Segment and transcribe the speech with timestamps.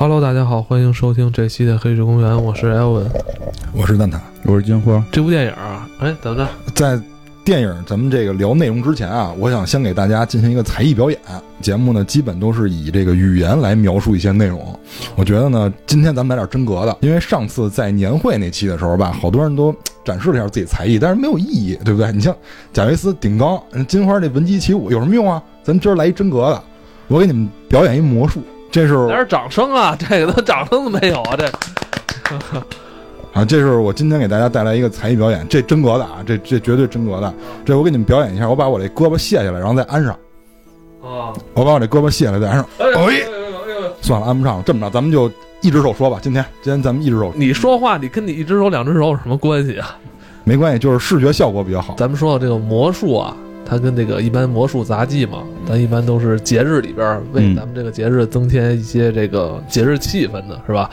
[0.00, 3.08] Hello，大家好，欢迎收听这期的《黑水公园》，我是 Elvin。
[3.74, 4.20] 我是蛋挞。
[4.44, 5.04] 我是金花。
[5.10, 6.48] 这部电影啊，哎，怎么着？
[6.72, 7.02] 在
[7.44, 11.18] 电影咱们这个聊内容之前啊，我想先给大家进行一个才艺表演。
[11.60, 14.78] 节目呢，基本都是以这个语言来描述一些内容。
[15.16, 19.74] 我觉得呢，今天咱们来点真格的，因为上次在年会那期的时候吧，好多人都
[20.04, 22.12] 展示了一下自己才艺，但是没有意义，对不对？
[22.12, 22.32] 你像
[22.72, 25.42] 贾维斯顶缸，金花这闻鸡起舞有什么用啊？
[25.64, 26.62] 咱今儿来一真格的，
[27.08, 28.40] 我给你们表演一魔术。
[28.78, 29.96] 这是来点掌声啊！
[29.98, 31.36] 这个都掌声都没有啊！
[31.36, 31.46] 这
[33.34, 37.34] 啊，这是我今天给大家带来一个才艺表演，这真格的啊，这这绝对真格的。
[37.64, 40.12] 这我给你们表演一下，我把我这胳膊卸下来，然后再安上。
[41.02, 42.64] 啊，我把我这胳膊卸下来再安上。
[42.78, 42.86] 哎！
[44.00, 44.62] 算了，安不上了。
[44.64, 45.28] 这么着，咱们就
[45.60, 46.20] 一只手说吧。
[46.22, 49.98] 今天，今天咱们一只手你说话，你跟你一只手、两只手有什么关系啊？
[50.44, 51.96] 没关系，就是视觉效果比较好。
[51.98, 53.36] 咱们说到这个魔术啊，
[53.68, 60.90] 它跟这个一般魔术杂技嘛，咱一般都是节日里边为嗯咱们这个节日增添一些这个节日气氛的，是吧？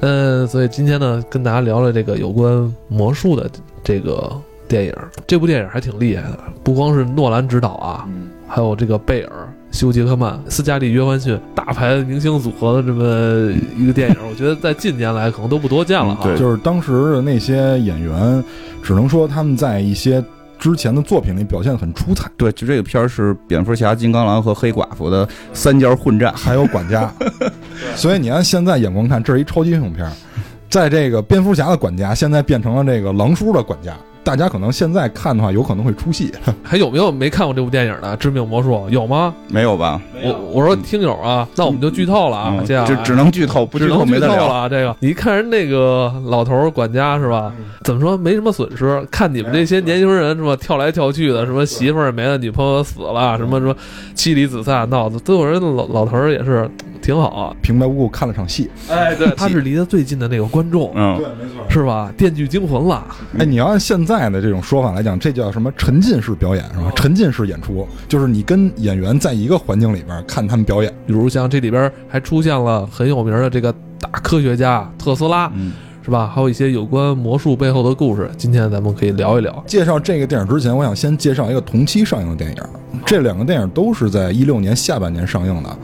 [0.00, 3.48] 嗯，所以今天呢，跟大家聊聊这个有关魔术的
[3.82, 4.30] 这个
[4.68, 4.94] 电影。
[5.26, 8.06] 这部电影还挺厉害的，不光是诺兰执导啊，
[8.46, 16.24] 还有这个贝尔、休·杰克曼、斯嘉丽·约翰逊大牌明星组合的这么一个电影，我觉得在近年来可能都不多见了哈。
[16.24, 18.44] 对就是当时的那些演员，
[18.82, 20.22] 只能说他们在一些
[20.64, 22.30] 之前的作品里表现得很出彩。
[22.38, 26.32] 对，就这个片儿是蝙蝠侠、金刚狼和黑寡妇的三角混战。
[26.34, 27.12] 还有管家，
[27.94, 30.12] 所以你按现在眼光看，这是一超级英雄片儿。
[30.70, 33.94] 在这个蝙蝠侠的管家，现在变成了这个狼叔的管家。
[34.24, 36.32] 大家可能现在看的话，有可能会出戏。
[36.64, 38.70] 还有没有没看过这部电影的《致命魔术》？
[38.90, 39.34] 有吗？
[39.48, 40.00] 没有吧？
[40.22, 44.36] 我我说听友啊，那我们就剧透了啊，嗯这样就只能剧透，不能剧没得聊。
[44.38, 44.68] 透了啊。
[44.68, 47.52] 这个你一看人那个老头管家是吧？
[47.84, 49.06] 怎么说没什么损失？
[49.10, 53.76] 看你们这些年轻人是吧，跳来跳去的，什么媳妇儿没了，女朋友死了，什么什么
[54.14, 56.68] 妻离子散，闹的都有人老老头儿也是
[57.02, 57.54] 挺好啊。
[57.60, 58.70] 平白无故看了场戏。
[58.88, 61.64] 哎，对，他是离得最近的那个观众，嗯，没错。
[61.68, 62.10] 是吧？
[62.16, 63.04] 《电锯惊魂》了，
[63.38, 66.92] 哎，你要按现在的这种说法来讲，这叫什么沉浸式表演是吧？
[66.96, 70.92] 沉浸式演出就是你跟演员在一个环境里边看他们表演。
[71.06, 75.72] 比如像这里边还出现了很有名的这个大科学家特斯拉，嗯，
[76.02, 76.30] 是吧？
[76.34, 79.62] 还有一些有关魔术背后的故事，今天咱们可以聊一聊。
[79.66, 82.62] 介绍这个电影之前，我想先介绍一个同期上映的电影。
[83.04, 85.76] 这两个电影都是在一六年下半年上映的。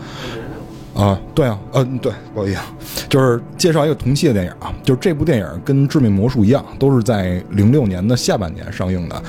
[1.01, 9.23] 啊，对啊，嗯、对，不好意思，就是介绍一个同期的电影啊，就是这部电影跟《致命魔术》一样，都是在零六年的下半年上映的，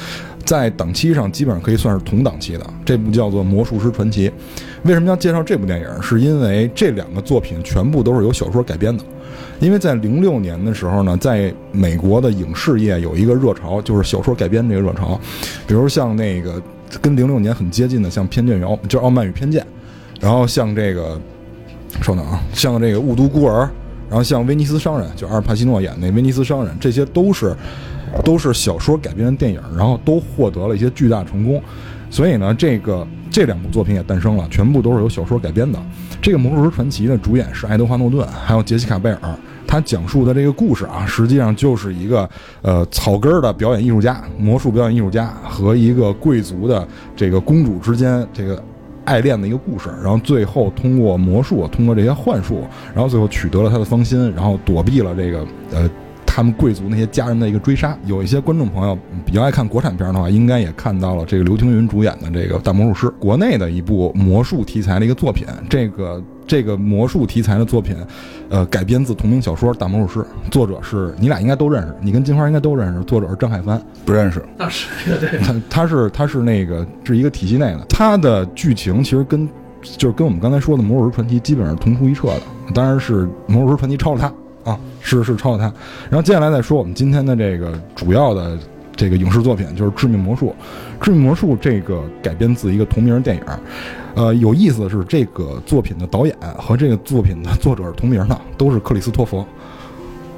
[0.43, 2.65] 在档期上基本上可以算是同档期的。
[2.83, 4.29] 这部叫做《魔术师传奇》。
[4.83, 6.01] 为什么要介绍这部电影？
[6.01, 9.03] 是因为这两个作品全部都是由小说改编的。
[9.61, 15.19] 因为在零六年的时候呢，在美国的影视业有一个热潮，就是小说改编这个热潮，
[15.67, 16.61] 比如像那个
[16.99, 19.61] 跟零六年很接近的，像《偏见与傲》就是《傲慢与偏见》，
[20.19, 21.21] 然后像这个，
[22.01, 23.63] 稍等啊，像这个《雾都孤儿》，
[24.09, 27.55] 然后像《威尼斯商人》，就阿尔帕西诺演那《威尼斯商人》，这些都是
[28.23, 31.61] 都是小说改编的电影，然后都获得了一些巨大成功。
[32.09, 35.79] 所以呢，这个这两部作品也诞生了，全部都是由小说改编的。
[36.21, 39.35] 这个《魔术师传奇》的主演是爱德华诺顿，还有杰西卡贝尔。
[39.65, 42.29] 他讲述的这个故事啊，实际上就是一个
[42.61, 46.85] 呃草根的表演艺术家，魔术表演艺术家和一个贵族的
[47.15, 48.61] 这个公主之间这个
[49.05, 49.89] 爱恋的一个故事。
[50.01, 52.63] 然后最后通过魔术，通过这些幻术，
[52.93, 55.89] 然后最后取得了他的芳心，然后躲避了这个呃
[56.25, 57.97] 他们贵族那些家人的一个追杀。
[58.05, 65.45] 有一些观众朋友比较爱看国产片的话，应该也看到了这个刘青云主演的这个《大魔术师》，国内的一部魔术题材的一个作品。
[65.69, 67.95] 这个这个魔术题材的作品，
[68.49, 70.19] 呃，改编自同名小说《大魔术师》，
[70.51, 73.81] 作者是你俩应该都认识，你跟金花应该都认识，作者是张海帆。
[74.03, 74.43] 不认识。
[74.57, 79.47] 那是对，他他是他是那个是一个体系内的，他的剧情其实跟
[79.81, 82.41] 就是跟我们刚才说的《魔术师传奇》基本上同出一辙的，
[82.75, 85.73] 当然是《魔术师传奇》超了他啊，是是超了他。
[86.09, 88.59] 然后接下来再说我们今天的这个主要的
[88.95, 90.55] 这个影视作品，就是《致命魔术》。
[91.05, 93.43] 《致命魔术》这个改编自一个同名电影，
[94.15, 99.45] 呃，有意思的是，这个作品的导演和这个作品的作者是同名的，都是克里斯托弗。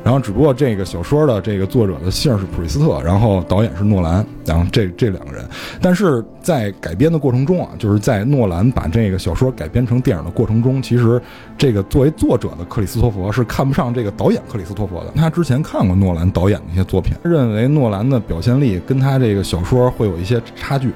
[0.03, 5.45] 然后只不过这个小说的这个作者的姓是普利斯特，然后导演是诺兰，然后这这两个人，
[5.81, 11.21] 但是在改编的过程中啊，就是在诺兰把这个小说改编成电影的过程中，其实
[11.57, 15.11] 这个作为作者的克里斯托弗是看不上这个导演克里斯托弗的。
[15.15, 20.91] 他之前看过诺兰导演的一些作品，认为诺兰的表现力跟他这个小说会有一些差距。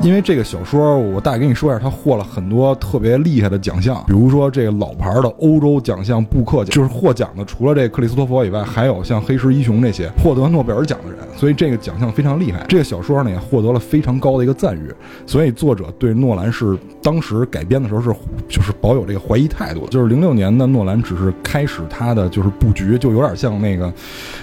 [0.00, 12.64] 因为这个小说，我大概跟你说一下，他获了很多特别厉害的奖项，比如说这个老牌的欧洲奖项布克奖，就是获奖的除了这克里斯托弗以外，还有像黑石一雄这些获得诺贝尔奖的人，所以这个奖项非常厉害。
[12.68, 14.92] 这个小说呢也获得了非常高的一个赞誉，
[15.26, 18.14] 所以作者对诺兰是当时改编的时候是
[18.48, 19.86] 就是保有这个怀疑态度。
[19.88, 23.92] 就是零六年的诺兰只是开始他的就是布局，就有点像那个，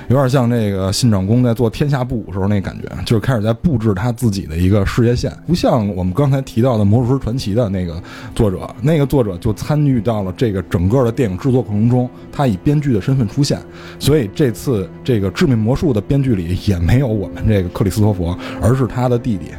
[0.10, 5.32] 有点像那个信长公在做天下布武时候那感觉，就是开始在布置他自己的一个事业线。
[5.46, 8.02] 不像我们刚才提到的《魔术师传奇》的那个
[8.34, 13.60] 作者，那个作者就参与到了这个整个的电影制作过程中，他以编剧的身份出现，
[14.00, 19.52] 所以这次这个《致命魔术》的编剧里也没有我们这个克里斯托弗，而是他的弟弟，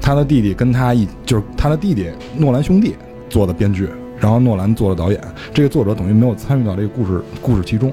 [0.00, 2.08] 他的弟弟跟他一就是他的弟弟
[2.38, 2.94] 诺兰兄弟
[3.28, 3.88] 做的编剧，
[4.18, 5.20] 然后诺兰做了导演，
[5.52, 7.92] 这个作者等于没有参与到这个故事故事其中，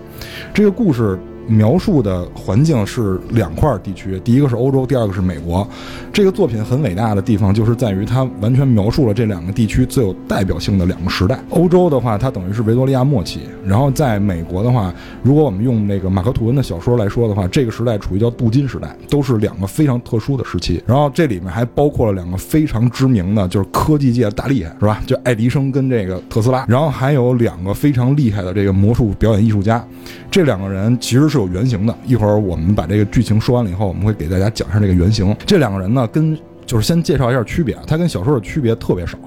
[0.53, 1.19] 这个故事。
[1.47, 5.67] 描述的环境是两块地区，第一个是欧洲，第二个是美国。
[6.11, 11.39] 这个作品很伟大的地方就是在于它完全描述了这两个地区最有代表性的两个时代。
[11.49, 20.81] 欧洲的话，它等于是维多利亚末期；然后在美国的话，如果我们用那个马克吐温的小说来说的话，这个时代处于叫镀金时代，都是两个非常特殊的时期。
[20.85, 25.01] 然后这里面还包括了两个非常知名的，就是科技界的大厉害，是吧？
[25.05, 26.65] 就爱迪生跟这个特斯拉。
[26.67, 29.83] 然后还有两个非常厉害的这个魔术表演艺术家，
[30.29, 31.97] 这两个人其实是有原型的。
[32.05, 35.35] 一会儿我们把这个剧情说完了以后，我们会给大家讲一下这个原型。
[35.47, 39.17] 这两个人呢，跟就是先介绍一下区别，他跟小说的区别特别少，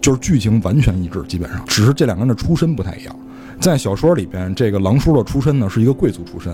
[0.00, 3.16] 就是剧情完全一致，基本上只是这两个人的出身不太一样。
[3.60, 6.52] 在小说里边，这个狼叔的出身呢是一个贵族出身，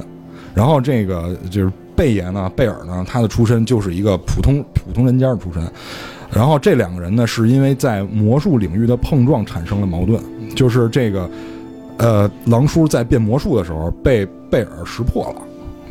[0.55, 5.63] 然后这个就是贝爷呢，贝尔呢，他的出身就是一个普通普通人家的出身。
[6.31, 10.21] 然后这两个人呢，是因为在魔术领域的碰撞产生了矛盾，
[10.55, 11.29] 就是这个。
[11.99, 15.43] 呃，狼叔在变魔术的时候被贝尔识破了，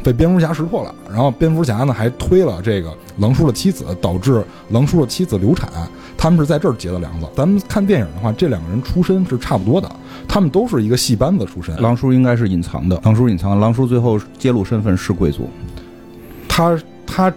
[0.04, 0.94] 被蝙蝠侠识破了。
[1.10, 5.70] 然后蝙蝠侠呢还推了这个狼叔的妻子，导致狼叔的妻子流产。
[6.18, 7.28] 他们是在这儿结的梁子。
[7.36, 9.90] 咱们看电影的话，这两个人出身是差不多的，
[10.28, 11.76] 他们都是一个戏班子出身。
[11.82, 15.50] 狼叔应该是隐藏的，狼叔隐藏，狼叔最后揭露身份是贵族。
[16.48, 17.34] 他他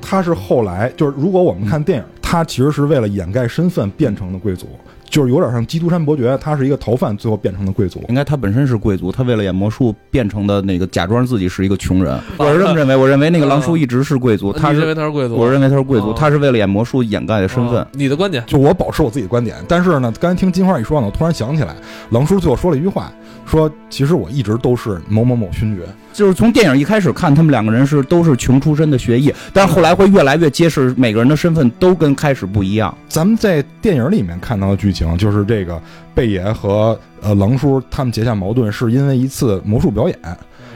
[0.00, 4.66] 他是后来就是，如果我们看电影，他其实是为了掩盖身份变成的贵族。
[5.10, 8.02] 就是有点像基督山伯爵，他是一个逃犯，最后变成的贵族。
[8.08, 12.18] 应该他本身是贵族，他为了演魔术变成的那个，假装自己是一个穷人。
[12.38, 17.84] 我是这么认为，我认为那个狼叔一直是贵族，他认为他是贵族，我认为他是贵族，他是为了演魔术掩盖的身份。
[17.92, 18.42] 你的观点？
[18.46, 21.74] 就我保持我自己的观点，但是呢，刚才听金花一说呢，我突然想起来，
[22.10, 23.12] 狼叔最后说了一句话。
[23.46, 32.96] 说，其实我一直都是某某某勋爵，就是从电影一开始看，他们两个人是都是穷出身的学艺，但是后来会越来越揭示每个人的身份都跟开始不一样。
[33.08, 35.80] 咱们在电影里面看到的剧情，就是这个
[36.14, 40.18] 贝爷和呃狼叔他们结下矛盾，是因为一次魔术表演，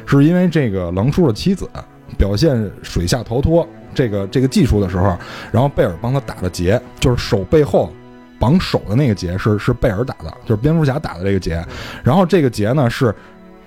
[0.06, 1.68] 是因为这个狼叔的妻子
[2.16, 5.16] 表现水下逃脱这个这个技术的时候，
[5.50, 7.92] 然后贝尔帮他打了结，就是手背后。
[8.36, 11.64] 绑手的那个结是是贝尔打的，就是蝙蝠侠打的这个结，
[12.02, 13.14] 然后这个结呢是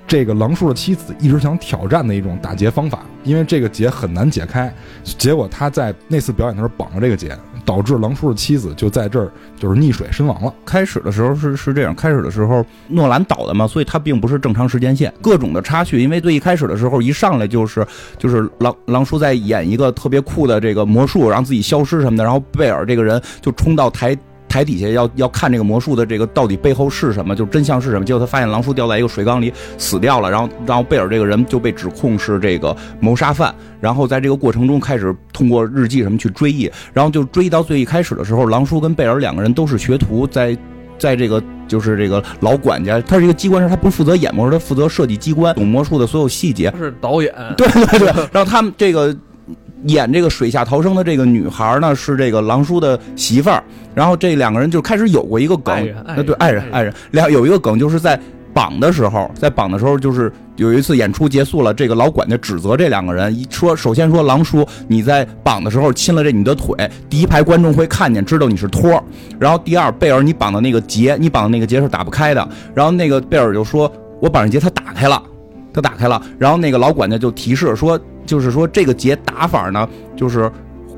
[0.08, 4.74] 这个狼叔的妻子一直想挑战的一种打结方法，因为这个结很难解开，
[5.04, 10.54] 结果他在那次表演的时候绑了这个结，导致狼叔的妻子就在这儿就是溺水身亡了。
[10.66, 17.86] 开始的时候是是这样，开始的时候诺兰导的嘛，所以他并不是正常时间线，各种的插叙，因为最一开始的时候一上来就是
[18.18, 24.18] 就是狼狼叔在演一个特别酷的这个魔术，让自己消失什么的，然后贝尔这个人就冲到台。
[24.48, 28.06] 台底下要要看这个魔术的这个到底背后是什么，就是真相是什么？
[28.06, 40.58] 结果他发现狼叔掉在一个水缸里死掉了，然后然后贝尔这个人就被指控是这个谋杀犯，然后在这个过程中开始通过日记什么去追忆，然后就追忆到最一开始的时候，狼叔跟贝尔两个人都是学徒，在
[40.98, 49.16] 在这个就是这个老管家，他是一个机关师，他不负责演魔术，他负责设计机关，懂魔术的所有细节，是导演，对对对，然后他们这个。
[49.86, 53.64] 演这个水下逃生的这个女孩呢，是这个狼叔的媳妇儿。
[53.94, 58.20] 然后这两个人就开始有过一个梗，那对爱人爱人两有一个梗，就是在
[58.54, 66.76] 绑的时候，在绑的时候，就是有一次演出结束了，这个老管家指责这两个人，一说首先说狼叔你在绑的时候亲了这你的腿，
[67.10, 69.04] 第一排观众会看见，知道你是托。
[69.40, 72.48] 然后第二贝尔你绑的那个结，你绑的那个结是打不开的。
[72.74, 73.92] 然后那个贝尔就说，
[74.22, 75.22] 我绑上结，他打开了。
[75.74, 80.52] 他打开了，然后那个老管家就提示说，就是说这个结打法呢，就是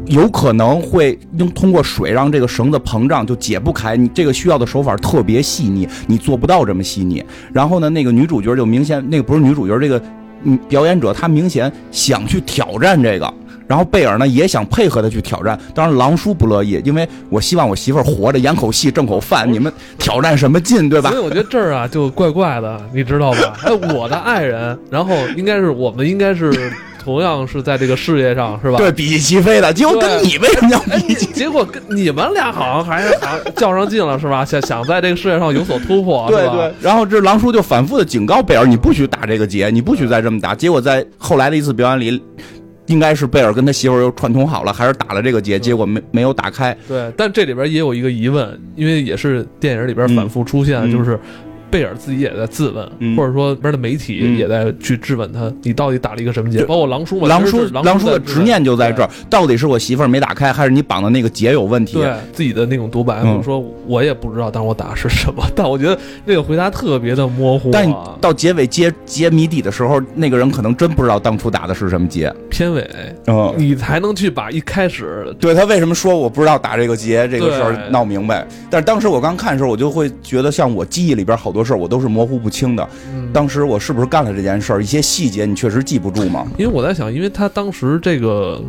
[0.07, 3.95] 有可能会用通过水让这个绳子膨胀，就解不开。
[3.95, 7.23] 你这个需要的手法特别细腻，你做不到这么细腻。
[7.53, 10.01] 然后呢，那个女主角就明显，那个不是女主角，这个
[10.43, 13.33] 嗯表演者她明显想去挑战这个。
[13.67, 21.11] 然后贝尔呢也想配合他去挑战，当然狼叔不乐意，因为我希望我媳妇儿活着演口戏挣口饭，你们 挑战什么劲，对吧？
[21.11, 23.55] 所以我觉得这儿啊就怪怪的，你知道吧？
[23.61, 26.51] 哎，我的爱人，然后应该是我们应该是。
[27.09, 28.77] 同样是在这个事业上是吧？
[28.77, 31.25] 对，比翼齐飞的，结果跟你为什么要比翼齐？
[31.33, 34.45] 结果跟你们俩好像还是还较上劲了是吧？
[34.45, 40.53] 想想在这个事业上有所突破，对对，然后这狼叔就反复的警告贝尔，你不许打这个结，你不许再这么打。
[40.53, 42.21] 结果在后来的一次表演里，
[42.85, 46.77] 应该是贝尔跟他媳妇儿又串通好了，还是打了这个结，结果没没有打开。
[46.87, 51.19] 对，但这里边也有一个疑问，因为也是电影里边反复出现，嗯就是
[51.69, 56.63] 贝尔自己也在自问，嗯或者说边的媒体嗯也在去质问他，你到底打了一个什么结？
[56.63, 61.93] 包括狼叔嘛，狼叔狼狼叔的执念就在这儿，到底是我媳妇儿没打开，还是你绑的那个结有问题？
[61.93, 62.13] 对。
[62.33, 65.43] 自己的那种独白，嗯就是说我也不知道，但是我打的是什么。
[65.55, 67.89] 但我觉得那个回答特别的模糊但。
[68.21, 72.33] 到结尾揭揭谜底的时候，那个人可能真不知道当初打的是什么结。
[72.49, 72.89] 片尾
[73.27, 78.45] 嗯，你才能去把一开始对他为什么说我不知道打这个结这个事儿闹明白？
[78.69, 82.87] 但是当时我刚看的时候，我就会觉得，像我记忆里边好多事儿，我都是模糊不清的。
[83.13, 84.81] 嗯当时我是不是干了这件事儿？
[84.81, 86.47] 一些细节你确实记不住吗？
[86.57, 88.59] 因为我在想，因为他当时这个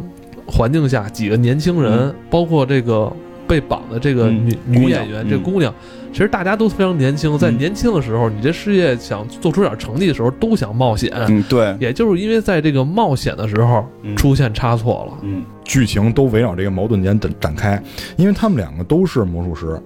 [0.47, 3.11] 环境下，几个年轻人，嗯包括这个
[3.49, 5.75] 被绑的这个嗯女、女演员，这嗯姑娘，
[6.13, 11.11] 其实大家都非常年轻，在嗯年轻的时候，你这事业想做出点成绩的时候，都想冒险。
[11.29, 17.83] 嗯，对，也就是因为在这个冒险的时候嗯出现差错了，嗯剧情都围绕这个矛盾点展展开，
[18.17, 19.81] 因为他们两个都是魔术师，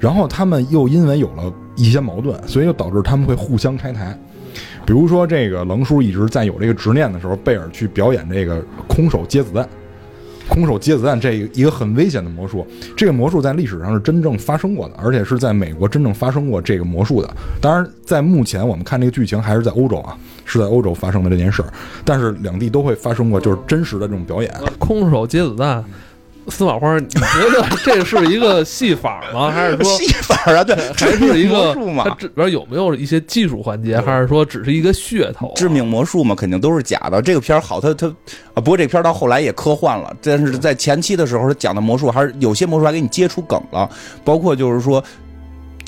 [0.00, 4.18] 然后他们又因为有了一些矛盾，所以就导致他们会互相拆台。
[4.84, 9.68] 比如说，这个棱叔一直在有这个执念的时候，贝尔去表演这个空手接子弹。
[10.48, 12.64] 空手接子弹这一个很危险的魔术，
[12.96, 17.28] 这个魔术在历史上是真正发生过的，而且是在美国真正发生过这个魔术的。
[17.60, 21.68] 当然，在目前我们看这个剧情还是在欧洲啊，是在欧洲发生的这件事儿，
[22.04, 24.54] 但是两地都会发生过就是真实的这种表演。
[24.78, 25.84] 空手接子弹。
[26.48, 29.50] 司马花，你觉得 这是一个戏法吗？
[29.50, 32.04] 还是说戏法啊，对，还是一个魔术嘛？
[32.04, 35.52] 它这里边有没有一些技术环节，还是说只是一个噱头啊？
[35.56, 37.20] 致命魔术嘛，肯定都是假的。
[37.20, 38.06] 这个片儿好，它它
[38.54, 43.88] 啊，不过这个片儿到后来也科幻了，但是在前期的时候，它讲的魔术还是有些魔术还给你接出梗了，
[44.24, 45.02] 包括就是说。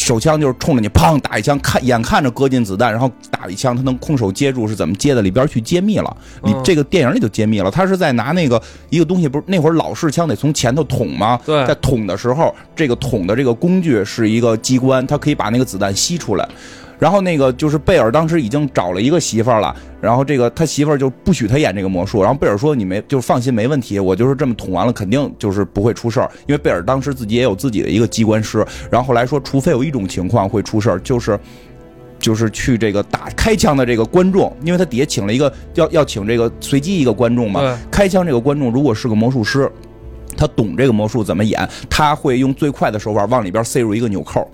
[0.09, 5.21] 手枪就是冲着你砰打一枪，看眼看着搁进子弹，然后打一枪，他能空手接住是怎么接的？
[5.21, 11.39] 里边去揭秘了，你嗯这个电影里就揭秘了，他是在拿那个一个东西，不是那会儿老式枪得从前头捅吗？
[11.45, 16.49] 对在捅的时候，这个捅的这个工具是一个机关，它可以把那个子弹吸出来。
[16.99, 31.39] 然后那个就是贝尔当时已经找了一个媳妇儿了，然后这个他媳妇儿就不许他演这个魔术，然后贝尔说你没就是放心没问题，我就是这么捅完了，肯定就是不会出事儿，因为贝尔当时自己也有自己的一个机关师，然后后来说除非有一种情况会出事儿，就是。
[32.21, 39.71] 就是去这个打开枪的这个观众，因为他底下请了一个要要请这个随机一个观众嘛，开枪这个观众如果是个魔术师，
[40.37, 44.51] 他懂这个魔术怎么演，他会用最快的手法往里边塞入一个纽扣。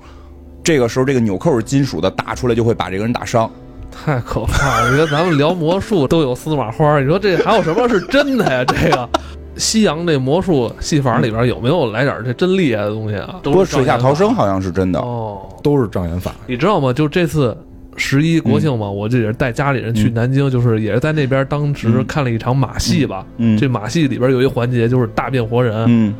[0.64, 3.48] 这个时候，这个纽扣是金属的，打出来就会把这个人打伤。
[3.92, 4.90] 太可怕了！
[4.90, 8.64] 你说咱们聊魔术都有司马花，你说这还有什么是真的呀？
[8.64, 9.08] 这个
[9.56, 13.38] 西洋这魔术戏法里边有没有来点这真厉害的东西啊？
[13.42, 14.98] 不过水下逃生好好像是真的。
[14.98, 16.34] 哦，都是障眼法。
[16.46, 16.92] 你知道吗？
[16.92, 17.56] 就这次
[17.96, 23.24] 十一国庆嘛，我这也是带家里人去嗯南京，就是也是在那边当时嗯看了一场马戏吧。
[23.36, 26.12] 嗯，这马戏里边有一环节就是大变活人，嗯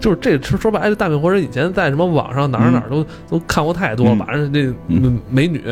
[0.00, 4.18] 就是这说说白了，大变活人以前在什么网上哪儿哪儿都、都看过太多了，嗯。
[4.18, 5.20] 把人这嗯。
[5.30, 5.62] 美女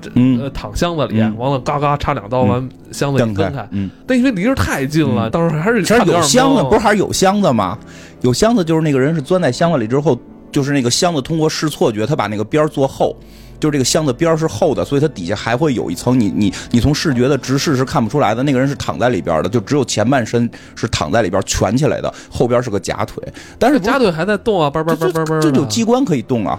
[0.00, 1.36] 这躺箱子里，嗯。
[1.36, 2.48] 完了嘎嘎插两刀，嗯。
[2.48, 5.30] 完箱子一蹬分开，嗯，但因为离着太近了，嗯。
[5.30, 7.78] 当时还是其实有箱子，不是还是有箱子吗？
[8.22, 10.18] 有箱子就是那个人是钻在箱子里之后，
[10.50, 13.16] 就是那个箱子通过视错觉，他把那个边儿做厚。
[13.58, 18.42] 就是这个箱子边儿是厚的，所以它底下还会有一层你你你从视觉的直视是看不出来的。
[18.42, 23.22] 那个人是躺在里边的，就只有前半身是躺在里边蜷起来的，后边是个假腿。
[23.58, 26.58] 但是假腿还在动啊，叭叭叭叭叭，这有机关可以动啊。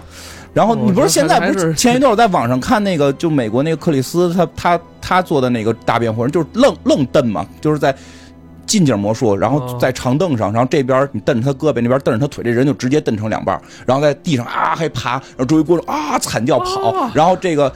[0.52, 7.94] 然后你不是现在不是是前一段我在网上看那个，就美国那个克里斯他他他做的那个大变活人，就是愣愣蹬嘛，就是在。
[8.68, 17.72] 近景魔术，然后哦在长凳上，然后这边你蹬着他胳膊，那边蹬着他腿，这人就直接蹬成两半儿然后在地上啊还爬，然后周围观众啊惨叫跑，啊然后这个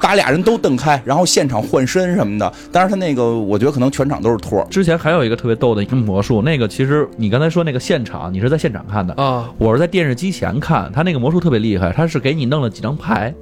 [0.00, 2.52] 把俩人都蹬开，然后现场换身什么的。
[2.70, 10.90] 但是他那个我觉得可能全场都是托儿，之前还有一个特别逗的一个魔术，那个其实你刚才说那个现场，你是在现场看的，啊，我是在电视机前看。
[10.92, 13.32] 他那个魔术特别厉害，他是给你弄了几张牌，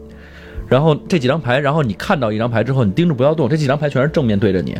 [0.70, 4.78] 然后这几张牌，然后你看到一张牌之后，你盯着不要动，这几张牌全是正面对着你，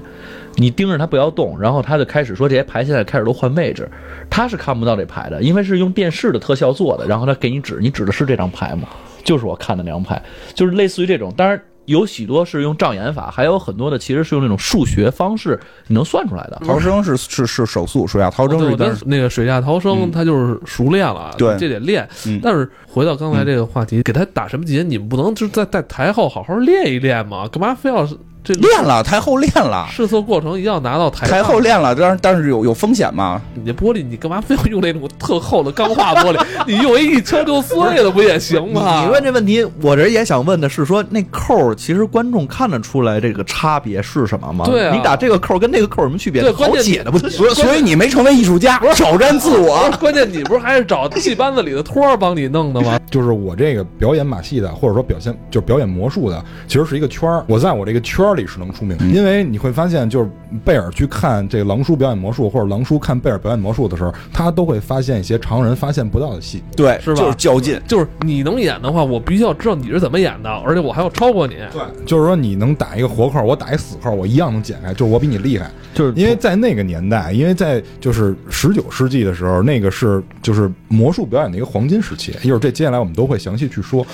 [0.55, 3.87] 你盯着它不要动，然后他就开始说这些牌现在开始都换位置，
[4.31, 8.89] 他是看不到这牌的，因为是用电视的特效做的，然后他给你指，你指的是这张牌吗？
[9.25, 10.23] 就是我看的那张牌，
[10.55, 11.61] 就是类似于这种，当然。
[11.91, 16.63] 有许多是用障眼法，还有很多的其实是用那种数学方式你能算出来的。
[16.65, 22.09] 逃生是是是手速，水下逃生对我跟是但是那个水下逃生，嗯他就是熟练了，对这得练。
[22.27, 27.49] 嗯但是回到刚才这个话题，给他打什么结，你们不能就是在在台后好好练一练吗？
[27.49, 28.07] 干嘛非要
[28.43, 33.41] 这练了，台后练了，试错过程一定要拿到台台后练了，但是但是有有风险嘛？
[33.55, 36.43] 你这玻璃，你干嘛非要用那种特厚的钢化玻璃？
[36.67, 39.03] 你用一一敲就碎了，不也行吗？
[39.05, 44.65] 你问这问题，我这也想问的是说，那扣儿其实观众看得出来这个差别是什么吗？
[44.65, 46.43] 对啊你打这个扣儿跟那个扣儿有什么区别？
[46.43, 49.91] 好对关键解的不得所以所以你没成为艺术家，挑战自我。
[50.01, 52.99] 关键，你不是还是找戏班子里的托儿帮你弄的吗？
[53.11, 57.45] 就是我这个表演马戏的，或者说表现就是表演魔术的，其实是一个圈儿。
[57.47, 60.31] 我在我这个圈儿里是能出名，嗯因为你会发现，就是
[60.65, 66.63] 贝尔去看这个狼叔表演魔术，或者狼叔看贝尔表演魔术的时候，他都会发现一些常人发现不到的戏。
[66.77, 67.81] 对，是吧就是较劲。
[67.87, 71.57] 就是你能演的话，我必须要知道你是怎么演的，而且我还要超过你。
[71.73, 75.71] 对，就是说你能打一个活扣，我打一死扣，我一样能解开，就是我比你厉害。
[75.93, 82.35] 就是因为在那个年代，因为在就是十九世纪的时候，那个是就是魔术表演的一个黄金时期。
[82.43, 84.07] 一会儿这接下来我们都会详细去说。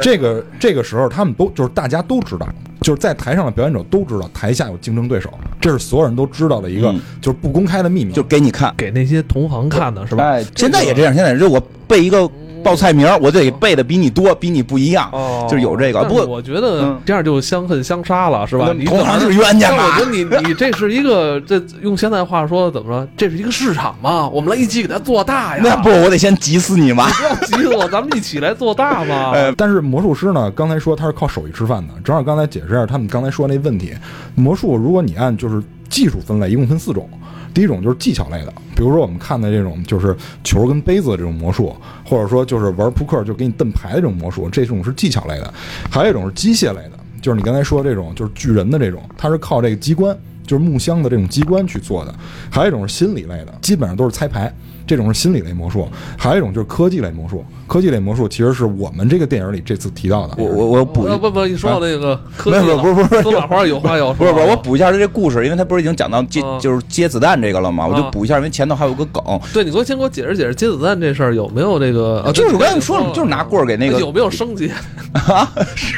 [0.00, 2.48] 这个这个时候，他们都就是大家都知道，
[2.80, 8.12] 就是在台上的表演者都知道台下有竞争对手，这是所有人都知道的一个嗯就是不公开的秘密。
[8.12, 10.24] 就给你看，给那些同行看的是吧？
[10.24, 12.28] 哎，现在也这样，现在就我被一个
[12.64, 16.02] 报菜名儿，我得背的比你多，比你不一样，哦就是有这个。
[16.04, 18.72] 不过我觉得嗯这样就相恨相杀了，是吧？
[18.76, 23.06] 你同行是冤家但我嘛觉得你 你这是一个这用现在话说怎么说？
[23.16, 25.62] 这是一个市场嘛，我们来一起给它做大呀。
[25.62, 27.08] 那不，我得先急死你嘛。
[27.10, 29.32] 不要急死我，咱们一起来做大嘛。
[29.36, 33.92] 哎但是魔术师呢，刚才说他是靠手艺吃饭的，正好刚才解释一下他们刚才说那问题。
[34.34, 37.08] 魔术如果你按就是技术分类，一共分四种。
[37.54, 45.54] 第一种就是技巧类的，比如说我们看的这种就是球跟杯子的这种魔术，或者说就是玩扑克就给你瞪牌的这种魔术，这种是技巧类的。
[45.88, 52.14] 还有一种是机械类的，就是你刚才说这种就是巨人的这种，它是靠这个机关，就是木箱的这种机关去做的。
[52.50, 54.52] 还有一种是心理类的，基本上都是猜牌。
[54.86, 57.42] 这种是心理类魔术，还有一种就是科技类魔术。
[57.66, 60.34] 科技类魔术其实是我们这个电影里这次提到的。
[60.36, 64.14] 我我我补一不不不，你说到那个科技没有了，不是不是不是司马花有话要说。
[64.14, 72.20] 不是不是，我补一下他这故事，因为他不是已经讲到接嗯就是接子弹这个了嘛，我就啊补一下，因为前头还有个梗，对你给我先给我解释解释接子弹这事儿有没有这个？
[72.26, 74.70] 啊，就是我对跟你说了，就是拿棍儿给那个有没有升级
[75.12, 75.50] 啊？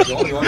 [0.09, 0.43] 有有？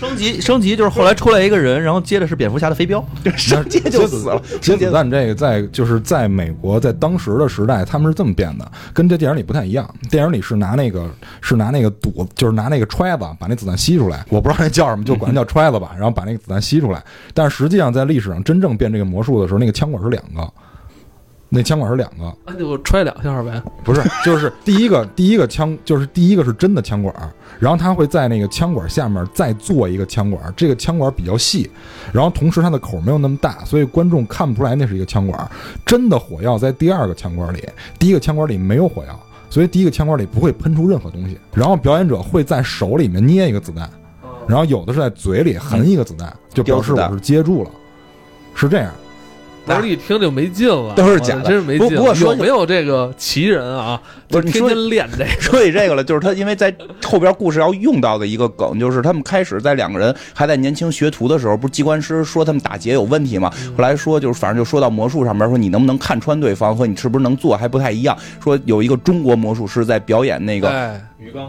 [0.00, 3.04] 升级升级就是后来出来一个人，然后接的是蝙蝠侠的飞镖。
[3.36, 9.88] 直接就死了， 接子弹这个在就是在美国，在当时的时代，他们是这么变的，跟这电影里不太一样。
[10.10, 17.02] 电影里是拿那个是拿那个堵，就是拿那个揣子把那子弹吸出来，我不知道那叫什么，就管它叫揣子吧， 然后把那个子弹吸出来。
[17.34, 20.52] 但是实际上在历史上真正变这个魔术的时候，那个枪管是两个，
[21.48, 23.62] 那枪管是两个，那就揣两下呗。
[23.84, 27.14] 不是，就是 第一个第一个枪，就是第一个是真的枪管，
[27.58, 31.70] 然后他会在那个枪管下面再做一个枪管，这个枪管比较细，
[32.12, 35.50] 然后同时它的口没有那么大，所以观众看不出来那是一个枪管。
[35.84, 37.64] 真的火药在第二个枪管里，
[37.98, 41.38] 第一个枪管里没有火药，所以第一个枪管里不会喷出任何东西。
[41.52, 43.90] 然后表演者会在手里面捏一个子弹，
[44.46, 47.70] 然后有的是在嘴里含一个子弹，就表示我是接住了，
[48.54, 48.92] 是这样。
[49.66, 51.88] 不是一听就没劲了，都是假的真是没劲。
[51.88, 54.00] 不不过说有没有这个奇人啊？
[54.28, 55.30] 不是天天练这个。
[55.40, 63.50] 说起这个了，就是他因为在后边故事要用到的一个梗，就是他们开始在两个人还在年轻学徒的时候，不是机关师说他们打劫有问题吗？
[63.76, 68.16] 后来说就是反正就说到魔术上面，说你能不能看穿对方和你是不是能做还不太一样。
[68.42, 71.00] 说有一个中国魔术师在表演那个哎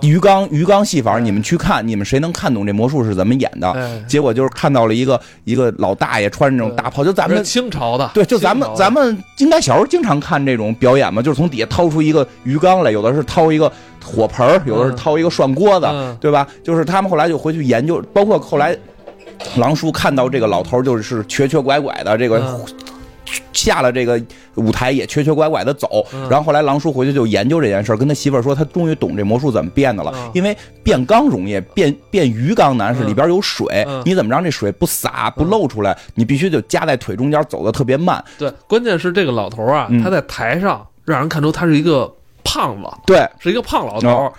[0.02, 0.50] 鱼缸。
[0.50, 3.70] 鱼缸戏法，你们去看，你们谁能看懂这魔术是怎么演的？
[3.72, 8.78] 哎，结果就是看到了一个一个老大爷穿着那种大袍，就咱们清朝的，对，就咱们清朝的。
[8.78, 13.72] 咱们应该小时候经常看这种表演嘛，就是从底下掏出一个鱼缸来，有的是掏一个
[14.04, 16.18] 火盆儿，有的是掏一个涮锅子，嗯。
[16.20, 16.48] 对吧？
[16.64, 18.76] 就是他们后来就回去研究，包括后来
[19.56, 22.66] 狼叔看到这个老头儿就是瘸瘸拐拐的，这个嗯
[23.54, 24.22] 下了这个
[24.56, 26.28] 舞台也瘸瘸拐拐的走，嗯。
[26.30, 30.32] 然后后来狼叔回去就研究这件事儿，跟他媳妇儿说，他终于懂这魔术怎么变的了，嗯。
[30.34, 33.08] 因为变缸容易，变变鱼缸难，是嗯。
[33.08, 34.02] 里边有水，嗯。
[34.06, 35.98] 你怎么让这水不洒不漏出来？
[36.16, 38.24] 你必须就夹在腿中间，走的特别慢。
[38.38, 42.12] 对，关键是这个老头啊嗯，他在台上让人看出他是一个
[42.44, 44.32] 胖子，对，是一个胖老头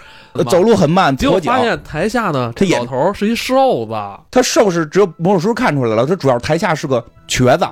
[0.45, 1.61] 走路很慢，结果发。
[1.61, 3.95] 现台下呢，这他也老头是一瘦子，
[4.31, 7.67] 他瘦是只有魔术师看出来了，他主要台下是个瘸子。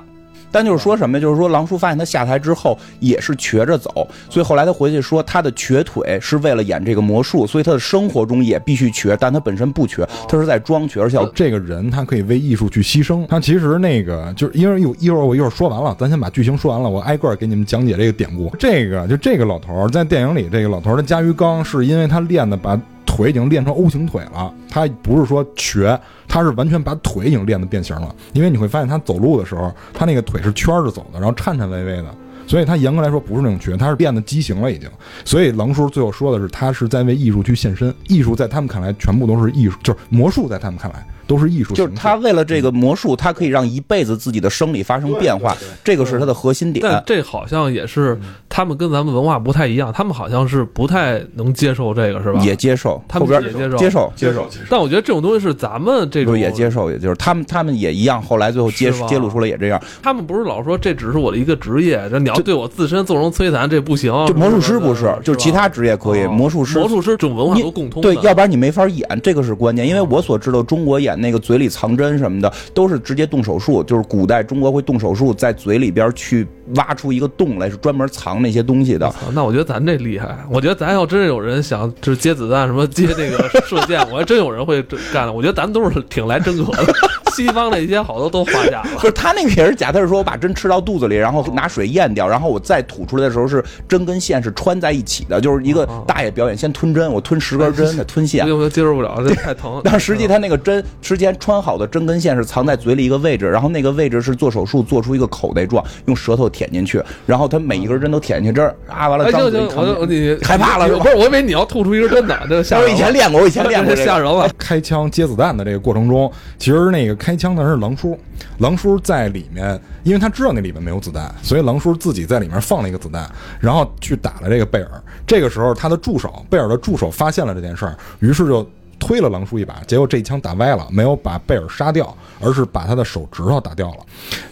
[0.50, 1.20] 但就是说什么？
[1.20, 13.26] 就是说狼叔发现他下台之后也是瘸着走，所以后来他回去说他的瘸腿是为了演这个魔术，所以他的生活中也必须瘸，但他本身不瘸，他是在装瘸，而且这个人他可以为艺术去牺牲。
[13.26, 18.54] 他其实那个就是因为有一会儿我一会儿说完了，咱先把剧情说完了，我挨个给你们讲解这个典故。
[18.59, 22.80] 这个就这个老头在电影里，这个老头的加鱼缸是因为他练的把
[23.16, 25.98] 腿已经练成 O 型腿了，他不是说瘸，
[26.29, 28.14] 他是完全把腿已经练得变形了。
[28.35, 32.14] 因为你会发现他走路的时候，他那个腿是圈着走的，然后颤颤巍巍的。
[32.46, 34.88] 所以他严格来说不是那种瘸，他是变得畸形了已经。
[35.24, 37.92] 所以狼叔最后说的是，他是在为艺术去献身。
[38.07, 41.74] 艺术在他们看来全部都是艺术，就是魔术在他们看来都是艺术。
[41.74, 46.84] 就是他为了这个魔术，他可以让一辈子自己的生理发生变化，这个是他的核心点。
[46.86, 52.40] 但这好像也是他们跟咱们文化不太一样，他们好像是不太能接受这个，是吧？
[52.40, 59.82] 也接受，他们后边也接受接受接受，但我觉得这种东西是咱们这种也接受，也就是他们他们也一样，后来最后揭揭露出来也这样。
[60.02, 64.12] 他们不是老说这只是我的一个职业，这你要对我自身纵容摧残，这不行。
[64.26, 68.00] 就魔术师不是，就是其他职业可以，哦魔术师魔术师这种文化都共通。
[68.02, 69.86] 对，要不然你没法演，这个是关键。
[69.86, 79.12] 因为我所知道，中国演那个嘴里藏针什么的，都是直接动手术，就是古代中国会动手术，在嘴里边去挖出一个洞来，是专门藏那些东西的。
[79.33, 80.38] 那我觉得咱这厉害。
[80.50, 85.33] 我觉得咱要真有人想就是接子弹什么接那个射箭，我还真有人会这干。
[85.33, 86.94] 我觉得咱都是挺来真格的。
[87.37, 88.88] 西方那些好多都花假了。
[88.99, 98.49] 不是他那个也是假，他是说我把针吃到肚子里，然后拿水咽掉，然后我再吐出来的时候是针跟线是穿在一起的，就是一个哦大爷表演，先吞针，我吞十根针，再吞线我。
[98.49, 99.81] 就接受不了，这太疼。
[99.85, 112.88] 但实际他那个针之前穿好的针跟线是藏在嘴里一个位置，然后那个位置是做手术做出一个口袋状，用舌头舔进去，然后他每一根针都舔进去，这儿啊完了哎，张嘴一看就你害怕了是吧不是，我以为你要吐出一根针呢，这吓我。
[112.88, 114.49] 以前练过，我以前练过 吓人了。
[114.57, 118.16] 开枪接子弹的这个过程中，其实那个开枪的是狼叔，
[118.58, 124.88] 狼叔在里面，因为他知道那里面没有子弹，所以狼叔自己在里面放了一个子弹，然后去打了这个贝尔。
[125.26, 128.64] 这个时候，他的助手贝尔的助手发现了这件事儿，于是就
[129.00, 133.96] 推了狼叔一把，结果这一枪打歪了，没有把贝尔杀掉，而是把他的手指头打掉了。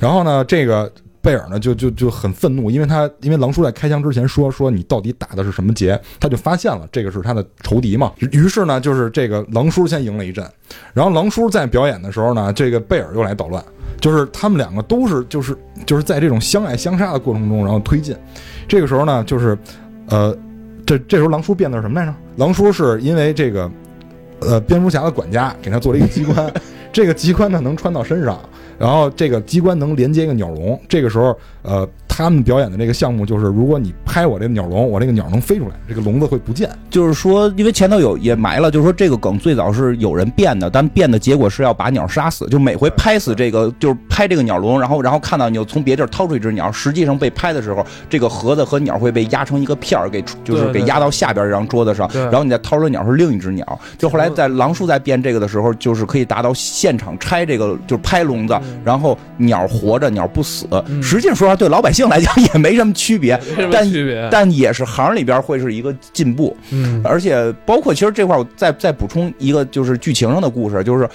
[0.00, 0.90] 然后呢，这个
[1.24, 8.12] 贝尔呢就就就很愤怒，因为他因为狼叔在开枪之前说说你到底打的是什么劫，他就发现了这个是他的仇敌嘛。
[8.18, 10.46] 于是呢，就是这个狼叔先赢了一阵，
[10.92, 13.64] 然后狼叔在表演的时候呢，这个贝尔又来捣乱，
[13.98, 15.56] 就是他们两个都是就是
[15.86, 18.14] 就是在这种相爱相杀的过程中，然后推进。
[18.68, 19.56] 这个时候呢，就是
[20.08, 20.36] 呃，
[20.84, 22.14] 这这时候狼叔变的是什么来着？
[22.36, 23.70] 狼叔是因为这个
[24.40, 26.52] 呃蝙蝠侠的管家给他做了一个机关，
[26.92, 28.38] 这个机关呢能穿到身上。
[28.78, 36.70] 然后这个机关能连接一个鸟笼，这个时候，呃，他们表演的这个项目就是，如果你拍我这个鸟笼，我这个鸟能飞出来，这个笼子会不见。
[36.88, 53.80] 就是说，因为前头有也埋了，就是说这个梗最早是有人变的，但变的结果是要把鸟杀死，就每回拍死这个，就是拍这个鸟笼，然后然后看到你又从别地儿掏出一只鸟，实际上被拍的时候，这个盒子和鸟会被压成一个片儿，给就是给压到下边这张桌子上，然后你再掏出来鸟是另一只鸟。
[53.98, 60.64] 就后来在狼叔在变这个的时候，就是可以达到现场拆这个，就是拍笼子，然后鸟活着，鸟不死。
[61.02, 63.38] 实际上说实话，对老百姓来讲也没什么区别，
[63.72, 64.28] 但区别。
[64.30, 66.56] 但也是行里边会是一个进步。
[66.70, 71.08] 嗯，而且包括其实这块儿我再再补充一个就是剧情上的故事，就是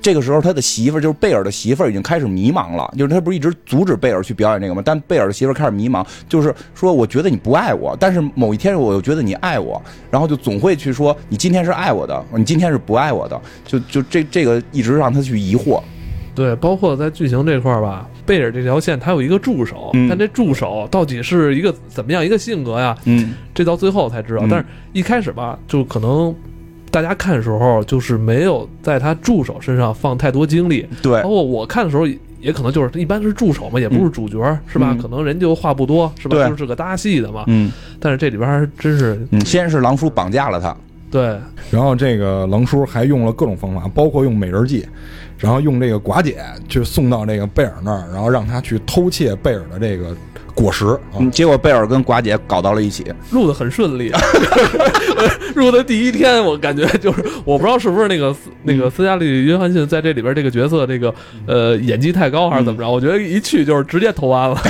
[0.00, 4.80] 这个时候他的媳妇儿就是贝尔的媳妇儿已经开始迷茫了，就是他不是一直阻止贝尔去表演这个吗？
[4.84, 15.82] 但贝尔的媳妇儿开始迷茫，就是说我觉得你不爱我，但是某一天我又觉得你爱我，然后就总会去说你今天是爱我的，你今天是不爱我的，就就这这个一直让他去疑惑。
[16.38, 22.96] 对，包括在剧情这块儿吧，贝尔这条线他有一个助手，嗯但这助手到底是一个怎么样一个性格呀？
[23.06, 24.42] 嗯，这到最后才知道。
[24.44, 26.32] 嗯但是一开始吧，就可能
[26.92, 32.06] 大家看的时候，就是没有在他助手身上放太多精力，对包，括我看的时候。
[32.40, 34.90] 也可能就是一般是助手嘛，也不是主角，是吧？
[34.92, 36.36] 嗯可能人就话不多，是吧？
[36.36, 37.42] 对就是个搭戏的嘛。
[37.48, 40.74] 嗯但是这里边还真是嗯，先是狼叔绑架了他，
[41.10, 41.36] 对，
[41.68, 44.86] 然后这个狼叔还用了各种方法，包括用美人计，
[45.38, 50.14] 然后用这个寡姐去送到这个贝尔那儿，然后让他去偷窃贝尔的这个
[50.54, 51.18] 果实啊。
[51.20, 53.06] 嗯，结果贝尔跟寡姐搞到了一起。
[53.30, 54.12] 录的很顺利。
[55.54, 61.14] 入的第一天，我感觉就是我不知道是不是那个那个斯嘉丽·约翰逊在这里边这个角色这个
[61.46, 62.90] 呃演技太高还是怎么着？
[62.90, 64.60] 我觉得一去就是直接投安了。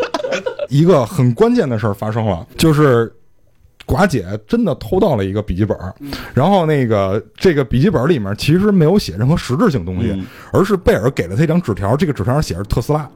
[0.68, 3.12] 一个很关键的事儿发生了，就是
[3.86, 5.76] 寡姐真的偷到了一个笔记本，
[6.34, 13.08] 然后那个这个笔记本里面其实没有写任何实质性东西，嗯而是贝尔给了他一张纸条，这个纸条上写着特斯拉。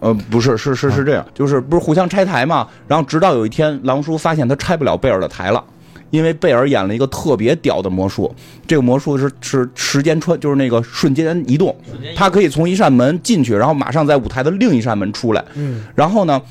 [0.00, 2.68] 呃，不是，是是是这样，就是不是互相拆台嘛？
[2.86, 5.64] 然后直到有一天，狼叔发现他拆不了贝尔的台了，
[6.10, 8.34] 因为贝尔演了一个特别屌的魔术，
[8.66, 11.74] 这个魔术是是时间穿，就是那个瞬间移动，
[12.14, 15.42] 他可以从一扇门进去，然后马上在舞台的另一扇门出来。
[15.54, 16.42] 嗯，然后呢，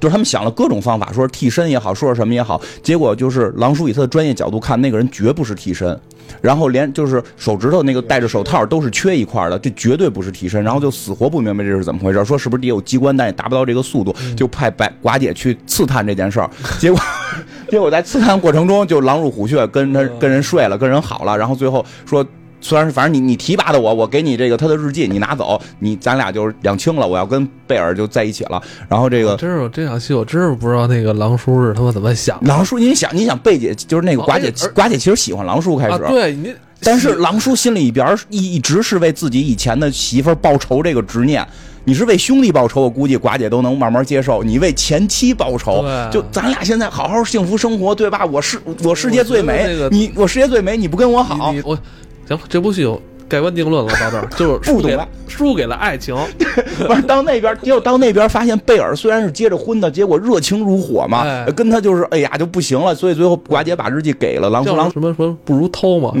[0.00, 5.98] 就是他们想了各种方法，说是替身也好，说是什么也好，结果就是狼叔以他的专业角度看，那个人绝不是替身。
[6.40, 10.62] 然后连就是手指头那个戴着手套都是缺一块的，这绝对不是替身。
[10.62, 16.50] 然后就死活不明白这是怎么回事，说是不是也有机关，但也达不到这个速度，就派白寡姐去刺探这件事儿。
[16.78, 17.00] 结果
[17.70, 21.36] 结果在刺探过程中就狼入虎穴，跟他跟人睡了，跟人好了。
[21.36, 22.24] 然后最后说。
[22.64, 27.06] 虽然是反正你你提拔的我，我给你这个他的日记，你拿走，你咱俩就是两清了。
[27.06, 28.60] 我要跟贝尔就在一起了。
[28.88, 35.98] 然后这个真是有这场戏，我真是不知道那个狼叔是他妈怎么想的狼叔，你想你想贝姐就是那个寡姐，寡姐其实喜欢狼叔开啊！
[35.98, 41.46] 始，对你但是狼叔心里边一一直是为自己以前的媳妇儿报仇这个执念。
[41.86, 44.42] 你是为兄弟报仇，我估计寡姐都能慢慢接受。
[44.42, 48.24] 你为前妻报仇，就咱俩现在好好幸福生活，对吧？
[48.24, 51.78] 我世我世界最美，你我世界最美，你不跟我好我
[52.28, 56.14] 行，这部戏有盖棺定论了，到这儿就是输给不懂了输给了爱情，
[56.86, 66.12] 不是到那边，结果到那边发现贝尔虽然是结着婚的，结果热情如火嘛，哎跟他就是哎呀就不行了，所以最后寡姐把日记给了狼叔，狼叫什么什么不如偷嘛，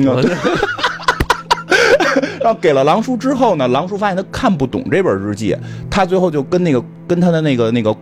[2.40, 5.56] 然后给了狼叔之后呢，狼叔发现他看不懂这本日记，
[5.90, 7.94] 他最后就跟那个跟他的那个那个。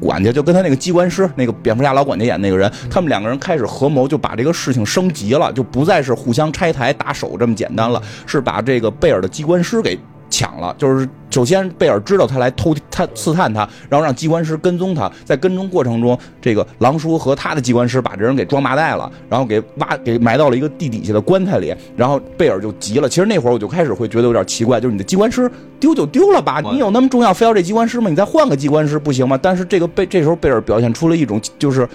[0.00, 9.98] 管家就跟他那个机关师，那个蝙蝠侠老管家演那个人，他们两个人开始合谋，就把这个事情升级了，就不再是互相拆台打手这么简单了，是把这个贝尔的机关师给
[10.30, 10.74] 抢了。
[10.78, 23.08] 就是首先贝尔知道他来偷他刺探他，然后让机关师跟踪他，在跟踪过程中，这个狼叔和他的机关师把这人给装麻袋了，然后给挖给埋到了一个地底下的棺材里，然后贝尔就急了。
[23.08, 28.08] 其实那会儿我就开始会觉得有点奇怪，就是你的机关师丢就丢了吧，你有那么重要，非要这机关师吗？
[28.08, 29.38] 你再换个机关师不行吗？
[29.40, 31.88] 但是这个贝这时候贝尔表现出了一种就是。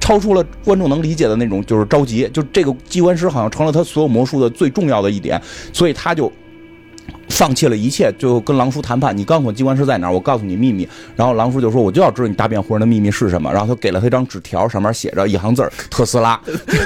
[0.00, 5.40] 超出了观众能理解的那种，就是着急，就这个机关师好像成了他所有魔术的最重要的一点，
[5.72, 6.30] 所以他就
[7.28, 9.16] 放弃了一切，就跟狼叔谈判。
[9.16, 10.88] 你告诉我机关师在哪儿，我告诉你秘密。
[11.16, 16.40] 然后狼叔就说：“我就要知道你大变活人的秘密是什么。”然后他给了他一张纸条，上面写着一行字儿：“特斯拉。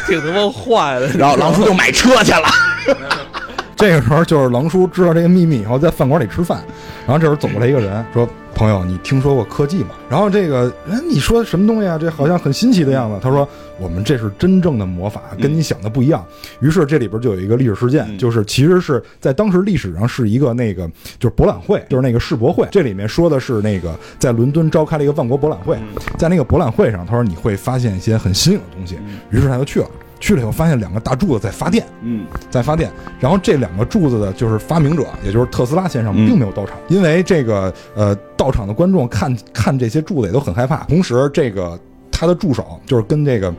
[0.06, 2.48] 挺他妈坏的。”然后狼叔就买车去了。
[3.76, 6.62] 这个时候就是狼叔知道这个秘密以后，在饭馆里吃饭，
[7.06, 11.96] 然后这时候走过来一个人说：“朋友，你听说过科技吗？”然后这个人你说什么东西啊？
[11.96, 13.16] 这好像很新奇的样子。
[13.22, 16.24] 他说：“我们这是真正的魔法，跟你想的不一样。”
[16.60, 20.90] 于是这里边就有一个历史事件，嗯就是其实是在当时历史上是一个那个
[21.20, 22.66] 就是博览会，就是那个世博会。
[22.72, 25.78] 这里面说的是那个在伦敦召开了一个万国博览会，
[26.18, 28.98] 在那个博览会上，他说你会发现一些很新颖的东西，
[29.30, 29.86] 于是他就去了。
[30.20, 32.90] 去了以后，发现两个大柱子在发电，嗯，在发电。
[33.20, 40.84] 然后这两个柱子的就是发明者，也就是特斯拉先生，嗯并没有到场，因为这个呃，到场的观众看看这些柱子也都很害怕。
[40.84, 41.78] 同时，这个
[42.10, 43.52] 他的助手就是跟这个。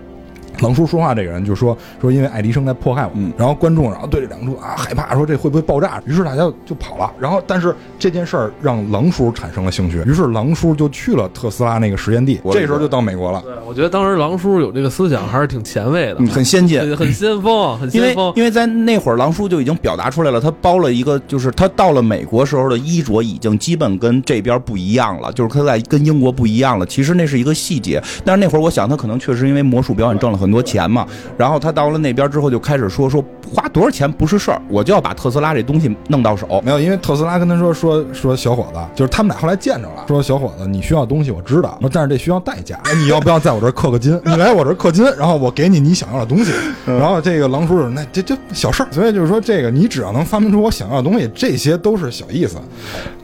[0.62, 6.02] 狼叔说话这个人就说说，因为爱迪生在迫害我然后观众然后对这两个啊害怕，说这会不会爆炸？
[6.06, 7.12] 于是大家就跑了。
[7.19, 13.41] 然后但是这件事儿让狼叔产生了兴趣，于是狼叔就去了特斯拉那个实验地，这时候就到美国了。
[13.41, 16.80] 对，我觉得当时狼叔有这个思想还是挺前卫的，嗯很先进。
[16.80, 18.34] 很很先锋， 很因为先锋。
[18.36, 26.86] 因为在那会儿，狼叔就已经表达出来了，他包了一个，就是他到了美国时候的衣着已经基本跟这边不一样了，就是他在跟英国不一样了。
[26.86, 31.05] 其实那是一个细节，但是那会儿我想他可能确实因为魔术表演挣了很多钱嘛，
[31.38, 36.62] 然后他到了那边之后就开始说说花多少钱不是事儿，我就要把特斯拉这东西弄到手。
[36.63, 44.19] 没有，因为特斯拉跟他说说说小伙子，就是他们俩后来见着了，说小伙子你需要东西我知道，但是这需要代价， 你要不要在我这儿氪个金？
[44.25, 46.51] 你来我这儿氪金，然后我给你你想要的东西。
[46.85, 52.57] 然后这个狼叔说那这这小事儿，所以就是说这个你只要能发明出我想要的东西，这些都是小意思。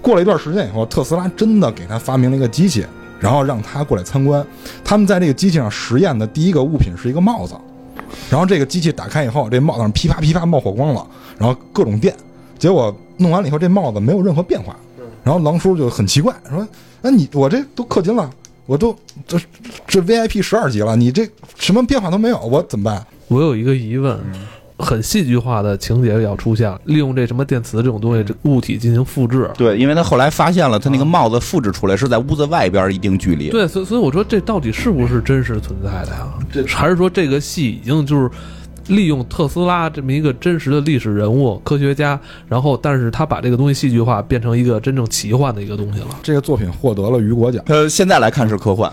[0.01, 2.85] 过了一段时间以后，特斯拉真的给他发明了一个机器，
[3.19, 4.45] 然后让他过来参观。
[4.84, 7.56] 他们在这个机器上实验的第一个物品是一个帽子。
[8.30, 11.06] 然后这个机器打开以后，这帽子上噼啪噼啪冒火光了，
[11.38, 12.15] 然后各种电。
[12.58, 14.75] 结果弄完了以后，这帽子没有任何变化。
[15.23, 16.67] 然后狼叔就很奇怪，说
[17.01, 18.30] ：“那你我这都氪金了，
[18.67, 18.95] 我都
[19.28, 19.39] 这
[19.88, 24.19] 这 VIP 十二级了，你这什么变化都没有，我怎么办我有一个疑问，
[24.77, 29.49] 很戏剧化的情节要出现，利用这什么电磁这种东西，这物体进行复制。
[29.57, 33.49] 对，因为他后来发现了，他那个帽子复制出来是在屋子外边一定距离。
[33.49, 36.27] 对，所以所以我说这到底是不是真实存在的呀？
[36.51, 38.29] 这还是说这个戏已经就是
[38.88, 47.63] 利用特斯拉这么一个真实的历史人物、科学家，然后但是他把这个东西戏剧化，变成一个真正奇幻的一个东西了？？”这个作品获得了雨果奖。
[47.67, 48.91] 呃，现在来看是科幻，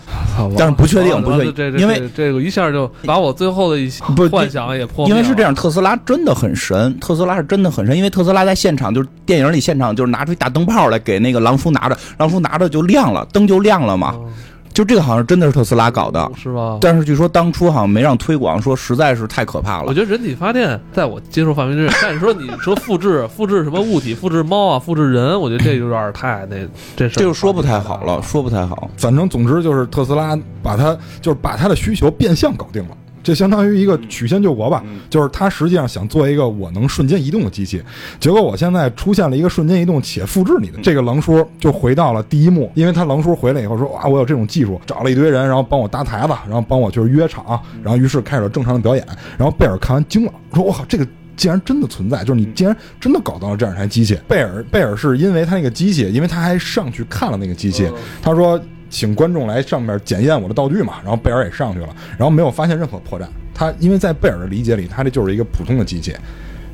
[0.57, 5.09] 但是不确定不确定因为这这个一下就把我最后的一些幻想也破。
[5.09, 14.33] 因为是这样，特斯拉真的很神，特斯拉是真的很神，因为特斯拉在现场就是电影里现场就是拿出一大灯泡来给那个狼叔拿着，狼叔拿着就亮了，灯就亮了嘛，嗯
[14.75, 16.79] 就这个好像真的是特斯拉搞的，是吧？
[16.81, 19.85] 但是据说当初好像没让推广，说实在是太可怕了。
[19.87, 26.57] 我觉得人体发电在我接受范围之内， 但是说你说复制复制什么物体，复制猫啊，复制人，我觉得这有点太那
[26.97, 28.91] 这事这就说不太好了，说不太好。
[28.97, 32.97] 反正总之就是特斯拉把它就是把它的需求变相搞定了。
[33.23, 37.83] 这相当于一个曲线救国吧，就是他实际上想做一个我能瞬间移动的机器，
[38.19, 49.07] 结果我现在出现了一个瞬间移动且复制你的这个狼叔，就回到了第一幕，因为他狼叔回来以后说哇我有这种技术，找了一堆人，然后帮我搭台子，然后帮我就是约场，然后于是开始了正常的表演，
[49.39, 51.07] 然后贝尔看完惊了，说我靠这个。
[51.35, 54.17] 竟然真的存在，就是你竟然真的搞到了这样一台机器。
[54.29, 58.61] 贝尔贝尔是因为他那个机器，因为他还上去看了那个机器，他说
[58.93, 63.25] 请观众来上面检验我的道具嘛，然后贝尔也上去了，然后没有发现任何破绽。
[63.55, 66.15] 他因为在贝尔的理解里，他这就是一个普通的机器，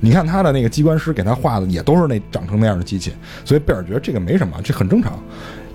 [0.01, 3.13] 你看他的那个机关师给他画的也都是那长成那样的机器，
[3.45, 5.13] 所以贝尔觉得这个没什么，这很正常。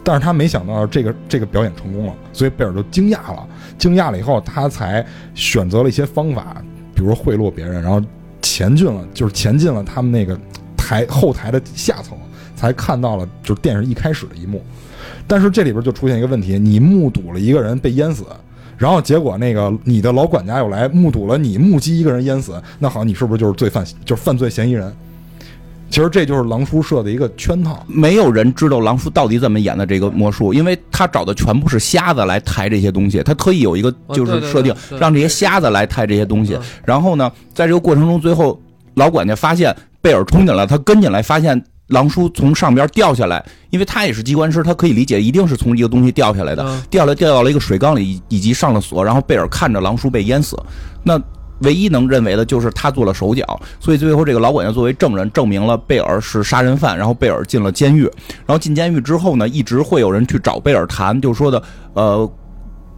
[0.04, 3.48] 但是他没想到这个这个表演成功了，所以贝尔就惊讶了。
[3.78, 6.62] 惊讶了以后，他才选择了一些方法，
[6.94, 8.02] 比如贿赂别人，然后
[8.42, 10.38] 前进了，就是前进了他们那个
[10.76, 12.18] 台后台的下层，
[12.54, 14.62] 才看到了就是电视一开始的一幕。
[15.34, 18.24] 但是这里边就出现一个问题，你目睹了一个人被淹死，
[18.78, 24.94] 然后结果那个你的老管家又来目睹了你目击一个人淹死，那好，你是不是就是罪犯，就是犯罪嫌疑人？
[25.90, 27.84] 其实这就是狼叔设的一个圈套。
[27.88, 36.62] 没有人知道狼叔到底怎么演的这个魔术，因为他找的全部是瞎子来抬这些东西，他特意有一个就是设定让这些瞎子来抬这些东西嗯。
[36.86, 38.62] 然后呢，在这个过程中，最后
[38.94, 46.82] 老管家发现贝尔冲进来，他跟进来，发现狼叔从上边掉下来，因为他也是机关师，他可以理解一定是从一个东西掉下来的，嗯。
[46.90, 50.58] 掉下来掉到了一个水缸里，以以及上了锁，然后贝尔看着狼叔被淹死，
[51.04, 51.22] 那。
[51.60, 58.02] 唯一能认为的就是他做了手脚，所以最后这个老管家作为证人证明了贝尔是杀人犯，然后贝尔进了监狱，
[58.46, 62.30] 然后进监狱之后呢，一直会有人去找贝尔谈，就说的，呃，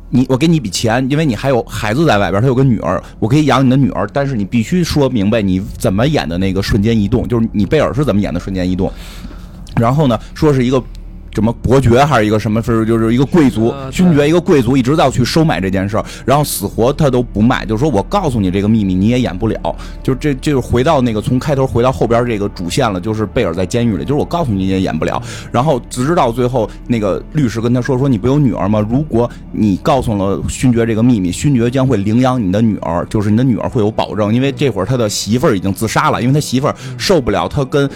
[0.10, 8.92] 你我给你一笔钱，因为你还有孩子在外边，他有个女儿，我可以养你的女儿，但是你必须说明白你怎么演的那个瞬间移动，就是你贝尔是怎么演的瞬间移动。
[9.76, 10.82] 然后呢，说是一个
[11.36, 25.22] 什么伯爵还是一个什么，是就是一个贵族勋爵，一个贵族一直到去收买这件事儿，然后死活他都不卖，就是说我告诉你这个秘密你也演不了，就是这就是回到那个从开头回到后边这个主线了，就是贝尔在监狱里，就是我告诉你你也演不了，
[25.52, 28.80] 然后直到最后那个律师跟他说说你不有女儿吗？
[28.90, 37.90] 如果你告诉了勋爵这个秘密，勋爵将会领养你的女儿，就是你的女儿会有保证，因为这会儿他的媳妇儿已经自杀了，因为他媳妇儿受不了他跟。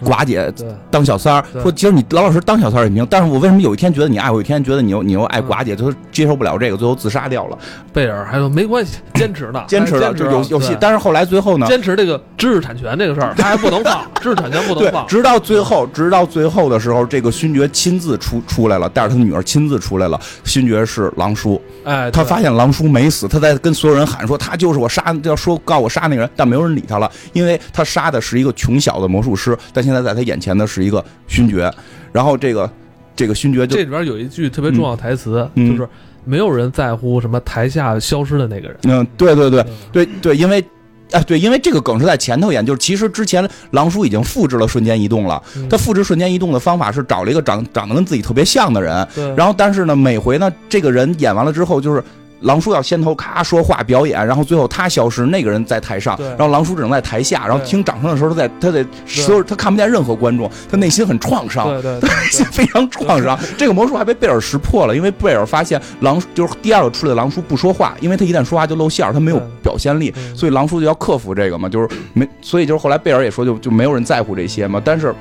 [0.00, 0.52] 寡姐
[0.90, 7.58] 当小三儿，说其实你老老实实当小三儿也行，但是我为什么有一天觉得你爱我，有一天觉得你又你又爱寡姐，就是接受不了这个，最后自杀掉了，
[7.92, 10.76] 贝尔还说没关系， 坚持呢，坚持了，还坚持就有有戏。
[10.80, 15.06] 但是后来最后呢，坚持这个知识产权这个事儿，他 还不能放，知识产权不能放，。
[15.06, 20.18] 直到最后，直到最后的时候，这个勋爵亲自出出来了，带着他女儿亲自出来了。
[20.44, 31.72] 勋爵是狼叔，哎，他发现狼叔没死，他在跟所有人喊说他就是我杀，要说告我杀那个人，但没有人理他了，因为他杀的是一个穷小的魔术师，但现在在他眼前的是一个勋爵。
[32.12, 32.70] 然后这个
[33.14, 35.88] 这个勋爵就这里边有一句特别重要的台词，嗯就是
[36.24, 38.76] 没有人在乎什么台下消失的那个人。
[38.84, 40.64] 嗯，对对对嗯对对，因为。
[41.12, 45.42] 哎，对，因为这个梗是在前头演，就是其实之前狼叔已经复制了瞬间移动了。
[45.56, 49.04] 嗯他复制瞬间移动的方法是找了一个长长得跟自己特别像的人，
[49.36, 52.00] 然后但是呢，每回呢，这个人演完了之后，就是
[52.40, 61.68] 狼叔要先头咔说话表演，然后最后他消失，那个人在台上，然后狼叔只能在台下，然后听掌声的时候，他在他在所有他看不见任何观众，他内心很创伤。
[61.68, 75.14] 对对内心非常创伤， 这个魔术还被贝尔识破了，因为贝尔发现狼就是第二个出来的狼叔不说话，因为他一旦说话就露馅儿，他没有表现力，嗯所以狼叔就要克服这个嘛，就是没，所以就是后来贝尔也说就就没有人在乎这些嘛，但是。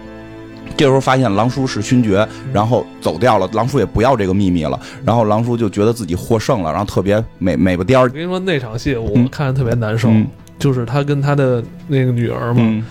[0.80, 8.04] 这时候发现狼叔是勋爵，然后走掉了，狼叔也不要这个秘密了，然后狼叔就觉得自己获胜了，然后特别美美不颠儿。
[8.04, 10.26] 我，跟你说，那场戏我嗯看着特别难受，嗯
[10.58, 12.86] 就是他跟他的那个女儿嘛，嗯。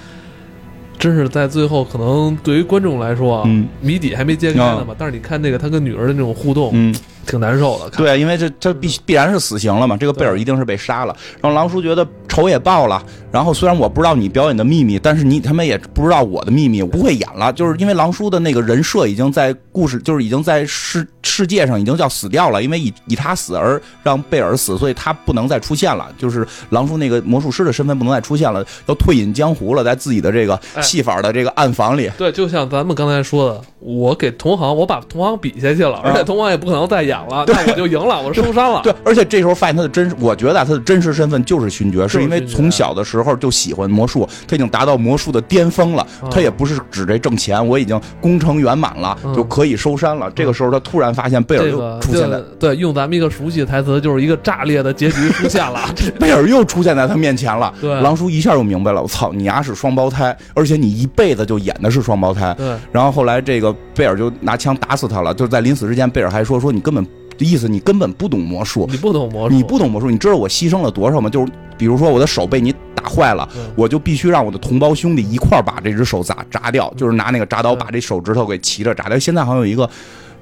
[0.98, 3.66] 真是在最后，可能对于观众来说啊，嗯。
[3.80, 4.94] 谜底还没揭开呢嘛。
[4.98, 6.94] 但是你看那个他跟女儿的那种互动，嗯，
[7.28, 7.90] 挺难受的。
[7.90, 11.14] 对，因为这这必必然是死刑了嘛，这个贝尔一定是被杀了。
[11.40, 32.10] 然后狼叔觉得仇也报了，然后虽然我不知道你表演的秘密，但是你他们也不知道我的秘密，我不会演了，就是因为狼叔的那个人设已经在故事，就是已经在世世界上已经叫死掉了，因为以以他死而让贝尔死，所以他不能再出现了，就是狼叔那个魔术师的身份不能再出现了，要退隐江湖了，在自己的这个哎戏法的这个暗房里。
[32.16, 38.80] 对，就像咱们刚才说的，我给同行，我把同行比下去了，而且同行也不可能再演了，那我就赢了，我收山了。
[38.82, 46.06] 对，而且这时候发现他的真，我觉得啊他的真实身份就是勋爵，是是因为从小的时候就喜欢魔术，他已经达到魔术的巅峰了。
[46.20, 50.30] 哦他也不是指这挣钱，我已经功成圆满了，嗯就可以收山了。
[50.32, 55.80] 这个时候他突然发现贝尔又出现在对对，用咱们一个熟悉的台词，就是一个炸裂的结局出现了。
[56.20, 57.72] 贝尔又出现在他面前了。
[57.80, 62.54] 对狼叔一下就明白了，我操，你丫是双胞胎，而且你一辈子就演的是双胞胎。
[62.58, 67.04] 对，然后后来这个贝尔就拿枪打死他了，就是在临死之前，贝尔还说说你根本
[67.44, 71.28] 意思你根本不懂魔术，你不懂魔术，你不懂魔术，你知道我牺牲了多少吗？
[71.28, 79.18] 就是比如说我的手被你打坏了，对我就必须让我的同胞兄弟一块儿把这只手砸砸掉，就是拿那个铡刀把这手指头给齐着扎掉。
[79.18, 79.88] 现在好像有一个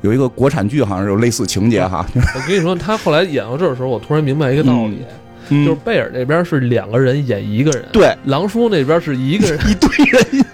[0.03, 4.99] 有一个国产剧，好像有类似情节哈，我跟你说，他后来演到这儿的时候，我突然明白一个道理，
[5.49, 5.65] 嗯。
[5.65, 8.15] 就是贝尔那边是两个人演一个人，对。
[8.25, 9.59] 狼叔那边是一个人。
[9.69, 10.47] 一堆人，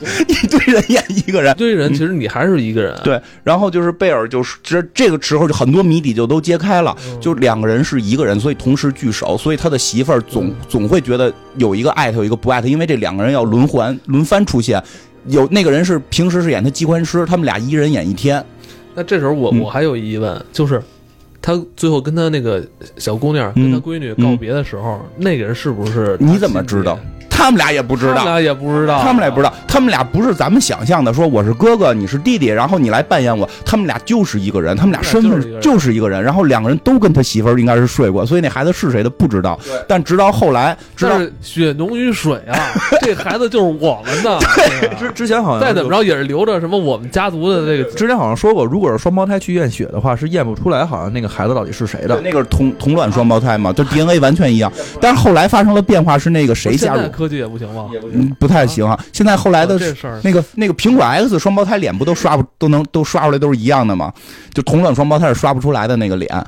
[0.28, 1.52] 一堆人演一个人。
[1.52, 14.82] 一堆人其实你还是一个人，对，然后就是贝尔就是这这个时候就很多谜底就都揭开了，就两个人是一个人，所以同时聚首，所以他的媳妇儿总总会觉得有一个爱他，有一个不爱他，因为这两个人要轮换轮番出现。
[15.26, 18.42] 有那个人是平时是演他机关师，他们俩一人演一天。
[18.94, 20.82] 那这时候我嗯我还有疑问，就是
[21.42, 22.64] 他最后跟他那个
[22.96, 26.16] 小姑娘跟他闺女告别的时候，那个人是不是？
[26.18, 26.98] 你怎么知道？？
[27.38, 28.14] 他们俩也不知道。
[28.16, 33.48] 他们俩也不知道，他们俩不知道，他们俩不是咱们想象的，说我是哥哥，你是弟弟，然后你来扮演我。
[33.64, 39.56] 他们俩就是一个人，他们俩身份就是一个人然后两个人都跟他媳妇儿应该是睡过，所以那孩子是谁的不知道。
[39.86, 42.58] 但直到后来，直到但是血浓于水啊，
[43.02, 44.36] 这孩子就是我们的。
[44.56, 52.20] 对之之前好像再怎么着也是留着什么我们家族的这个之前好像说过，如果是双胞胎去验血的话，是验不出来，好像那个孩子到底是谁的。
[52.24, 54.72] 那个是同同卵双胞胎嘛，就 DNA 完全一样。
[55.00, 57.27] 但是后来发生了变化，是那个谁加入现在？
[57.28, 57.88] 科技也不行吗？
[57.92, 58.98] 也，不行，不太行啊。
[59.12, 64.12] 现在后来的事儿那个那个苹果 X 双胞胎脸不都刷不都能都刷出来都是一样的吗？
[64.54, 66.46] 就同卵双胞胎是刷不出来的那个脸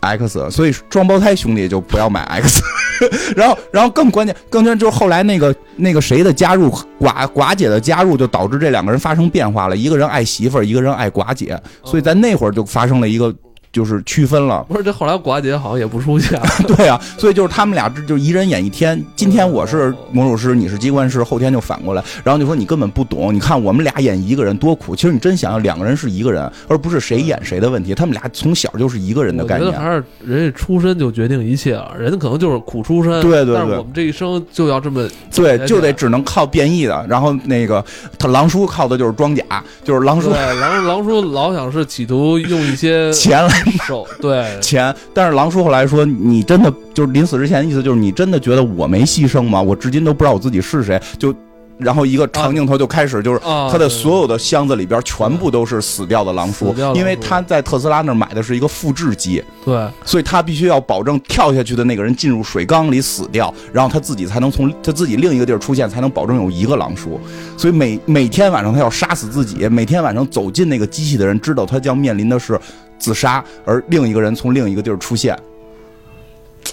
[0.00, 2.62] X，所以双胞胎兄弟就不要买 X。
[3.34, 6.70] 然后然后更关键更关键就是后来那个那个谁的加入
[7.00, 13.34] 寡寡姐的加入，就导致这两个人发生变化了，一个人爱媳妇儿，一个人爱寡姐，所以在那会儿就发生了一个
[13.72, 14.64] 就是区分了。
[14.68, 16.46] 不是，这后来寡姐好像也不出现了。
[16.66, 19.02] 对啊，所以就是他们俩这就一人演一天。
[19.14, 23.34] 今天我是魔术师，你是机关师，后天就反过来，然后就说你根本不懂。
[23.34, 27.94] 你看我们俩演一个人多苦，其实你真想要，两个人是一个人，而不是谁演谁的问题。
[27.94, 29.70] 他们俩从小就是一个人的概念。
[29.70, 37.06] 觉得还是人家出身就决定一切了，人家可能就是苦出身，对对对但是我们这一生就要这么对，就得只能靠变异的。
[37.08, 37.84] 然后那个
[38.18, 39.44] 他狼叔靠的就是装甲，
[39.84, 44.94] 就是狼叔对，狼狼叔老想是企图用一些 钱来手，对， 钱。
[45.12, 49.60] 但是狼叔后来说，你真的就是临死之前的意思就是你真的觉得我没牺牲吗？
[49.60, 51.00] 我至今都不知道我自己是谁。
[51.18, 51.34] 就
[51.78, 67.18] 然后一个长镜头就开始就是啊，他的所有的箱子里边全部都是死掉的狼叔死掉的狼，叔因为他在特斯拉那儿买的是一个复制机，对所以他必须要保证跳下去的那个人进入水缸里死掉，然后他自己才能从他自己另一个地儿出现，才能保证有一个狼叔。
[67.56, 72.60] 所以每每天晚上他要杀死自己，每天晚上走进那个机器的人知道他将面临的是
[73.00, 75.36] 自杀，而另一个人从另一个地儿出现。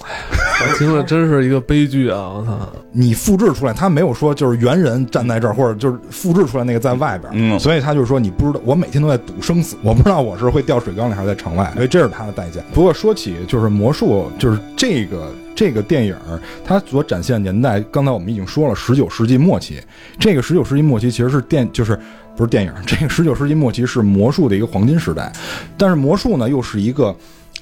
[0.00, 2.28] 我听了真是一个悲剧啊！
[2.34, 2.58] 我操，
[2.92, 12.60] 你复制出来，他没有说就是原人站在这儿，或者就是复制出来那个在外边，嗯所以他就说你不知道，我每天都在赌生死，我不知道我是会掉水缸里还是在城外，所以这是他的代价。
[12.74, 19.82] 不过说起就是魔术，就是这个这个电影儿，它所展现年代，刚才我们已经说了，十九世纪末期，
[20.16, 21.98] 这个十九世纪末期其实是电就是。
[22.36, 25.32] 不是电影， 这个十九世纪末期是魔术的一个黄金时代，
[25.76, 27.12] 但是魔术呢又是一个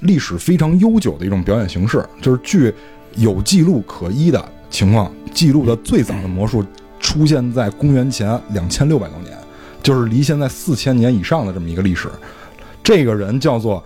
[0.00, 2.70] 历史非常悠久的一种表演形式，就是据
[3.14, 6.62] 有记录可依的情况，记录的最早的魔术
[7.00, 9.34] 出现在公元前两千六百多年，
[9.82, 12.10] 就是离现在四千年以上的这么一个历史。
[12.84, 13.82] 这个人叫做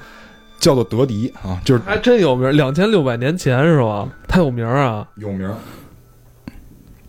[0.61, 4.07] 叫做德迪啊，就是还真有名，两千六百年前是吧？
[4.29, 5.05] 他有名啊！
[5.17, 5.55] 有名儿，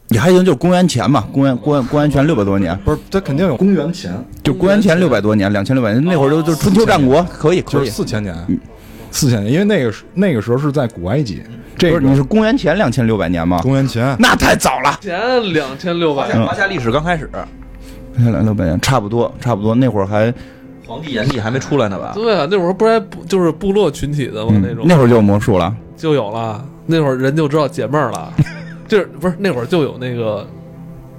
[0.08, 7.90] 也还行，就是公元前嘛，公元公元公元前六百多年，不是他肯定有公元前，就公元前六百多年，两千六百年那会儿就就是春秋战国，可以可以。
[7.90, 8.34] 四千年，
[9.12, 11.44] 四千年，因为那个时那个时候是在古埃及，
[11.78, 13.60] 这个不是你是公元前两千六百年吗？
[13.62, 17.30] 公元前，那太早了，前两千六百嗯华夏历史刚开始，
[18.16, 20.34] 两千六百年差不多差不多，那会儿还
[20.92, 22.12] 黄帝炎帝还没出来呢吧？
[22.14, 24.52] 对啊，那会儿不是还不就是部落群体的吗？
[24.54, 25.74] 嗯那种那会儿就有魔术了。
[25.96, 28.34] 就有了，那会儿人就知道解闷儿了，
[28.88, 30.46] 就是不是那会儿就有那个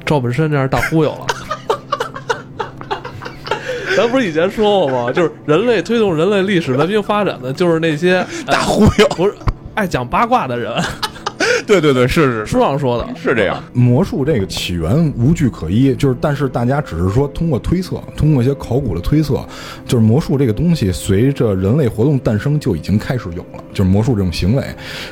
[0.04, 1.26] 赵本山这样大忽悠了。
[3.96, 5.12] 咱不是以前说过吗？
[5.12, 9.34] 就是人类推动人类历史文明发展的，就是那些大忽悠，不是
[9.74, 10.72] 爱讲八卦的人。
[11.66, 13.62] 对对对，是是书上说的，是这样。
[13.72, 19.44] 魔术这个起源无据可依，就是但是大家只是说通过推测，通过一些考古的推测，
[19.86, 24.64] 就是魔术这个东西随着人类活动诞生就已经开始有了，就是魔术这种行为。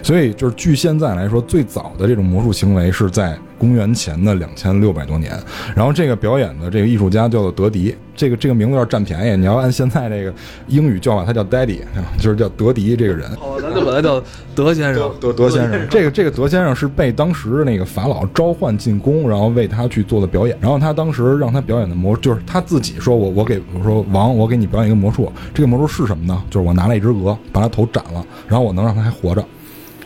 [0.02, 5.38] 所以就是据现在来说，最早的这种魔术行为是在公元前的两千六百多年。
[5.76, 10.32] 然后这个表演的这个艺术家叫做德迪，这个这个名字有点占便宜，你要按现在这个
[10.68, 11.80] 英语叫法，他叫 Daddy，
[12.18, 13.30] 就是叫德迪这个人。
[13.36, 14.22] 好吧，咱就把他叫
[14.54, 15.12] 德先生。
[15.20, 20.56] 德德先生，这个这个德先生是被当时那个法老召唤进宫，然后为他去做的表演。
[20.60, 25.30] 然后他当时让他表演的魔，就是他自己说我我给我说王，我给你表演一个魔术。
[25.52, 26.42] 这个魔术是什么呢？
[26.48, 29.44] 就是我拿了一只鹅，把它头斩了，然后我能让它还活着。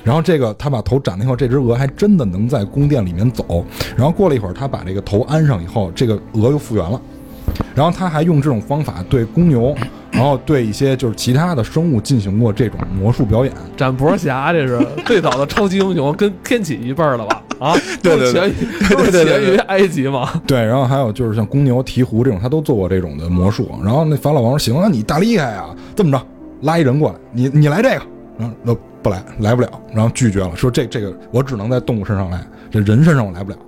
[0.05, 3.65] 然后这个他把头斩了以后，这只鹅还真的能在宫殿里面走。
[3.97, 7.01] 然后过了一会儿，他把这个头安上以后，这个鹅又复原了。
[7.75, 9.75] 然后他还用这种方法对公牛，
[10.13, 13.53] 然后对一些就是其他的生物进行过这种魔术表演。
[13.77, 17.43] 斩婆侠，这是 最早的超级英雄，跟天启一辈儿了吧？
[17.59, 18.51] 啊，对对对
[18.91, 20.29] 都是起源于埃及嘛。
[20.47, 23.71] 对，然后还有就是像公牛、鹈鹕这种，他都做过这种的魔术。
[23.83, 26.21] 然后那法老王说：“行啊，你大厉害啊，这么着，
[26.63, 28.03] 拉一人过来，你你来这个。”
[28.37, 32.41] 然后那不来，来不了，然后拒绝了，说这这个我只能在动物身上来，
[32.71, 33.59] 这人身上我来不了。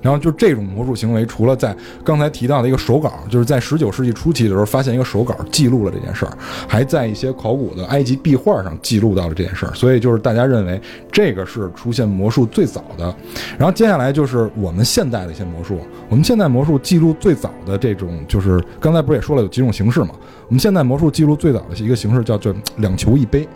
[0.00, 6.32] 然后就这种魔术行为，除了在刚才提到的一个手稿，就是在十九世纪初期的时候发现一个手稿记录了这件事儿，
[6.66, 10.80] 还在一些考古的埃及壁画上记录到了这件事儿，所以就是大家认为
[11.12, 13.14] 这个是出现魔术最早的。
[13.58, 15.78] 然后接下来就是我们现代的一些魔术，
[16.08, 20.12] 我们现代魔术记录最早的这种，就是刚才不是也说了有几种形式嘛？
[20.48, 23.46] 我们现代魔术记录最早的一个形式叫做两球一杯，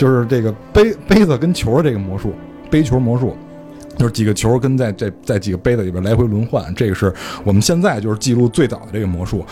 [0.00, 2.32] 就是这个杯杯子跟球的这个魔术，
[2.70, 3.36] 杯球魔术。
[3.98, 7.12] 就是几个球跟在这在几个杯子里边来回轮换，这个是
[7.44, 9.44] 我们现在就是记录最早的这个魔术。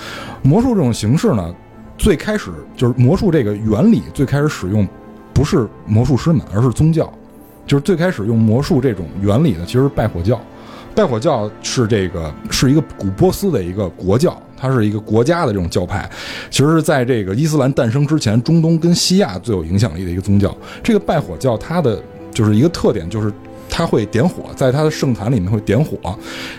[0.42, 1.54] 魔术这种形式呢，
[1.98, 4.88] 最开始就是魔术这个原理最开始使用
[5.34, 7.12] 不是魔术师们，而是宗教。
[7.66, 10.40] 就是最开始用魔术这种原理的，其实是拜火教。
[10.98, 16.10] 拜火教是这个是一个古波斯的一个国教，它是一个国家的这种教派。
[16.50, 20.52] 其实是在这个伊斯兰诞生之前，中东跟西亚最有影响力的一个宗教。
[20.82, 23.32] 这个拜火教它的就是一个特点，就是
[23.70, 25.96] 它会点火，在它的圣坛里面会点火。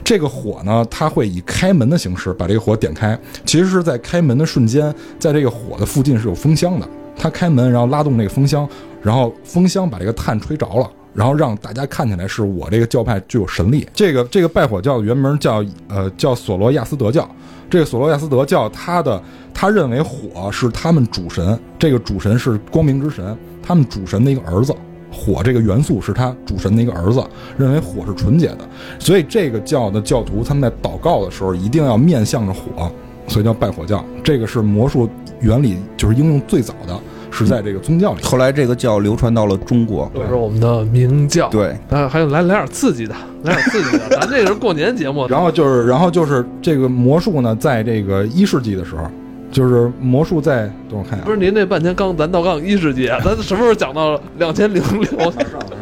[0.05, 3.19] 这个火呢，它会以开门的形式把这个火点开。
[3.45, 6.87] 其实是在开门的瞬间，在这个火的附近是有风箱的。
[7.17, 8.65] 它开门，然后拉动那个风箱，
[9.01, 10.89] 然后风箱把这个炭吹着了。
[11.19, 13.85] 然后让大家看起来是我这个教派具有神力。
[13.93, 17.29] 这个这个拜火教的原名叫呃叫索罗亚斯德教。
[17.69, 19.21] 这个索罗亚斯德教，他的
[19.53, 24.73] 他认为火是他们主神，这个主神是光明之神，他们主神的一个儿子。
[25.11, 27.21] 火这个元素是他主神的一个儿子，
[27.57, 28.59] 认为火是纯洁的，
[28.97, 32.89] 所以这个教的教徒他们在祷告的时候一定要面向着火，
[33.27, 34.05] 所以叫拜火教。
[34.23, 35.09] 这个是魔术
[35.41, 36.97] 原理就是应用最早的，
[37.31, 38.23] 是在这个宗教里。
[38.23, 41.49] 后来这个教流传到了中国，就是我们的明教。
[41.49, 44.09] 对，啊，还有来来点刺激的，来点刺激的。
[44.09, 49.03] 咱这个是过年节目， 然后就是，然后就是这个魔术呢，在这个一世纪的时候，
[49.51, 55.09] 就是魔术在，等我看一下，不是您这半天刚咱到刚一世纪，咱什么时候讲到两千零六？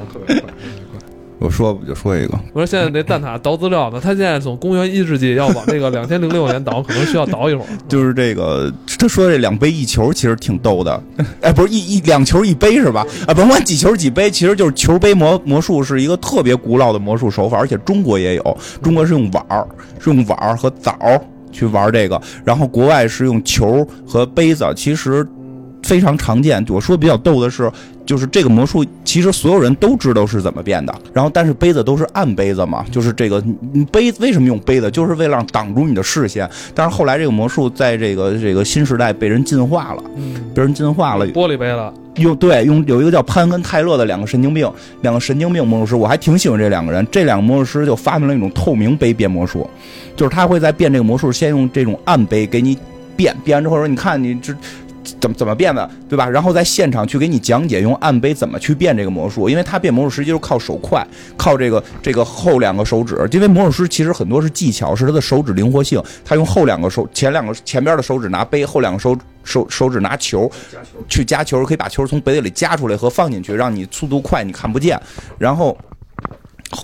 [1.39, 7.67] 我说不就说一个，我说现在那蛋挞倒资料呢，他现在从公元一世纪要往这个两千零六年倒，可能需要倒一会儿。
[7.87, 11.03] 就是这个他说这两杯一球其实挺逗的，
[11.41, 13.05] 哎，不是一一两球一杯是吧？
[13.27, 19.67] 啊，甭管几球几杯，其实就是球杯魔魔术是一个特别古老的魔术手法，而且中国也有，中国是用碗儿，
[19.99, 21.21] 是用碗儿和枣儿
[21.51, 25.25] 去玩这个，然后国外是用球和杯子，其实
[25.83, 26.65] 非常常见。
[26.69, 27.71] 我说比较逗的是。
[28.07, 30.95] 就是这个魔术，其实所有人都知道是怎么变的。
[31.13, 33.43] 然后，但是杯子都是暗杯子嘛，就是这个
[33.91, 36.49] 杯为什么用杯子，就是为了让挡住你的视线。
[36.73, 40.03] 但是后来这个魔术在这个这个新时代被人进化了，
[40.55, 41.93] 被人进化了，玻璃杯了。
[42.15, 47.05] 用对用有一个叫潘跟泰勒的两个神经病，两个神经病魔术师，我还挺喜欢这两个人。
[47.11, 49.69] 这两个魔术师就发明了一种透明杯变魔术，
[50.15, 52.75] 就是他会在变这个魔术，先用这种暗杯给你
[53.17, 54.55] 变，变完之后说，你看你这。
[55.19, 56.27] 怎么怎么变的，对吧？
[56.29, 61.05] 然后在现场去给你讲解用暗杯怎么去变这个魔术，因为他变魔术实际就是靠手快，
[61.37, 63.17] 靠这个这个后两个手指。
[63.31, 66.01] 因为魔术师其实很多是技巧，是他的手指灵活性。
[66.25, 70.49] 他用后两个手前两个前边的手指拿杯，后两个手手手指拿球，
[71.07, 74.99] 去夹球，可以把球从杯子里夹出来和放进去，让你速度快，你看不见。
[75.37, 75.77] 然后。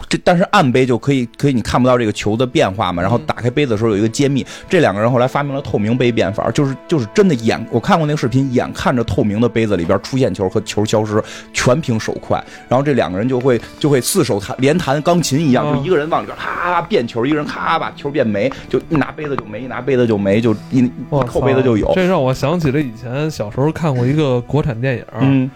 [0.08, 3.02] 这但是暗杯就可以可以你看不到这个球的变化嘛？
[3.02, 4.46] 然后打开杯子的时候有一个揭秘。
[4.70, 11.22] 这两个人后来发明了透明杯变法，就是就是真的眼我看过那个视频，眼看着透明的杯子里边出现球和球消失，
[11.52, 12.42] 全凭手快。
[12.70, 20.90] 然后这两个人就会就会四手弹连弹钢琴一样，就一个人往里边咔变球，一个人咔把球变没，就一拿杯子就没，一拿杯子就没，就一
[21.28, 21.92] 扣杯子就有。
[21.94, 25.06] 这让我想起了以前小时候看过一个国产电影。
[25.20, 25.52] 嗯。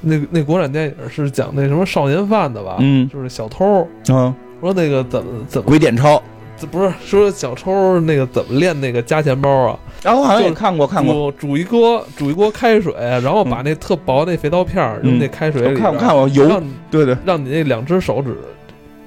[0.00, 2.76] 那那国产电影是讲那什么少年犯的吧？
[2.80, 3.86] 嗯，就是小偷。
[4.08, 6.22] 嗯，说那个怎么怎么鬼点钞？
[6.60, 9.78] 这不是说小偷那个怎么练那个加钱包啊？
[10.02, 18.36] 然后好像也看过看过，煮一锅煮一锅开水，然后把那特薄那肥皂片用那开水里看看我油，对对，让你那两只手指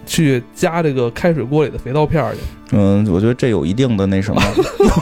[0.05, 2.39] 去加这个开水锅里的肥皂片去。
[2.73, 4.41] 嗯，我觉得这有一定的那什么。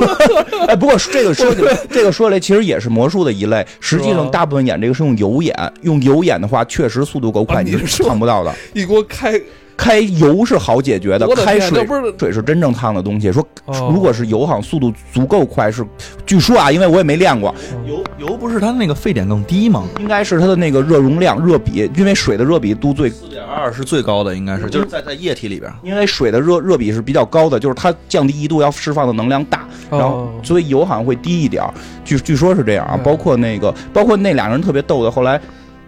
[0.68, 3.66] 哎，不过这个说起来，这个说来其实也是魔术的一类。
[3.80, 8.54] 实际上，大部分演这个是用油演，用油演的话，确实速度够快，你是看不到的。
[8.74, 9.40] 一锅开。
[9.80, 13.32] 开油是好解决的，开水不是水是真正烫的东西。
[13.32, 15.72] 说如果是油，好像速度足够快。
[15.72, 15.86] 是
[16.26, 17.56] 据说啊，因为我也没练过。
[17.88, 19.86] 油油不是它那个沸点更低吗？
[19.98, 31.64] 应该是它的那个热容量、热比，因为水的热比度最四点二是最高的，应该是就是在在液体里边，因为水的热热比是比较高的，就是它降低一度要释放的能量大，然后所以油好像会低一点。
[32.04, 35.40] 据据说是这样啊，包括那个包括那两个人特别逗的，后来。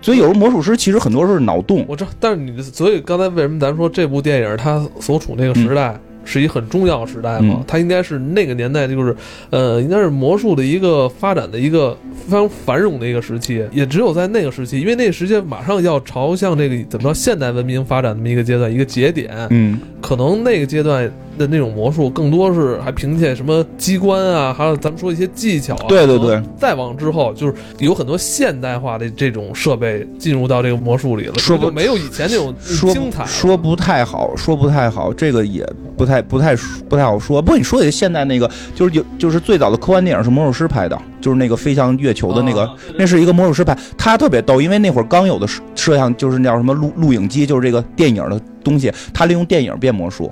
[0.02, 1.86] 所以有时候魔术师其实很多时候是脑洞。
[1.88, 5.99] 我知道，但是你的，所以刚才为什么咱说这部电影它所处那个时代？
[6.24, 9.14] 是一很重要的时代嘛嗯，它应该是那个年代，就是，
[9.49, 11.97] 呃，应该是魔术的一个发展的一个
[12.28, 21.12] 非常繁荣的一个时期，也只有在那个时期，因为那个时期马上要朝向这个怎么着现代文明发展这么一个阶段，一个节点，嗯，可能那个阶段
[21.42, 25.86] 的那种魔术更多是还凭借什么机关啊，还有咱们说一些技巧啊。
[25.88, 33.28] 对对对再往之后，就是有很多现代化的这种设备进入到这个魔术里了，说没有以前那种说精彩了。
[33.28, 35.68] 说不太好，说不太好，这个也
[35.98, 36.56] 不太不太
[36.88, 37.42] 不太好说。
[37.42, 50.32] 不过你说的现在那个，就是有就是最早的科幻电影是魔术师拍的，就是那个飞向月球的那个，啊那是一个魔术师拍，他特别逗，因为那会儿刚有的摄摄像就是那叫什么录录影机，就是这个电影的东西，他利用电影变魔术。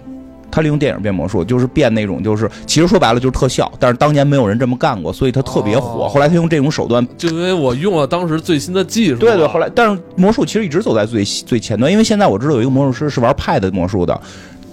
[0.51, 6.05] 他利用电影变魔术，就是变那种，就是其实说白了就是特效，但是当年没有人这么干过，所以他特别火。
[6.05, 14.19] 哦后来他用这种手段就因为我用了当时最新的技术啊，对对，后来但是魔术其实一直走在最最前端，因为现在我知道有一个魔术师是玩 Pad 魔术的，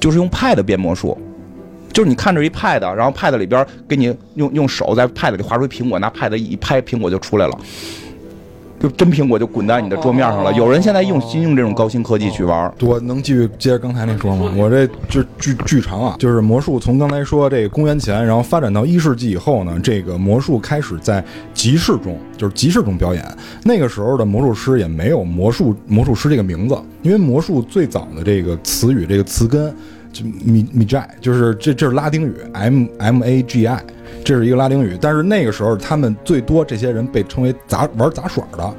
[0.01, 1.17] 就是用 Pad 变魔术。
[1.93, 7.59] 就是你看着一 Pad，然后 Pad 里边给你用用手在 Pad 里划出一苹果，拿 Pad 一拍，苹果就出来了，
[8.79, 10.53] 就真苹果就滚在你的桌面上了。
[10.53, 14.53] 有人现在用新用这种高新科技去玩，我能继续接着刚才那说吗？
[14.57, 21.25] 我这就巨巨长啊，就是魔术从刚才说这个公元前，然后发展到一世纪以后呢，这个魔术开始在
[21.55, 23.25] 集市中，就是集市中表演。
[23.65, 29.75] 那个时候的魔术师也没有魔术魔术师这个名字，因为魔术最早的这个词语这个词根
[30.13, 33.83] 就米米寨，就是这这是拉丁语 M M A G I，
[34.27, 34.99] 这是一个拉丁语。
[35.01, 38.75] 但是那个时候他们最多这些人被称为杂玩杂耍的。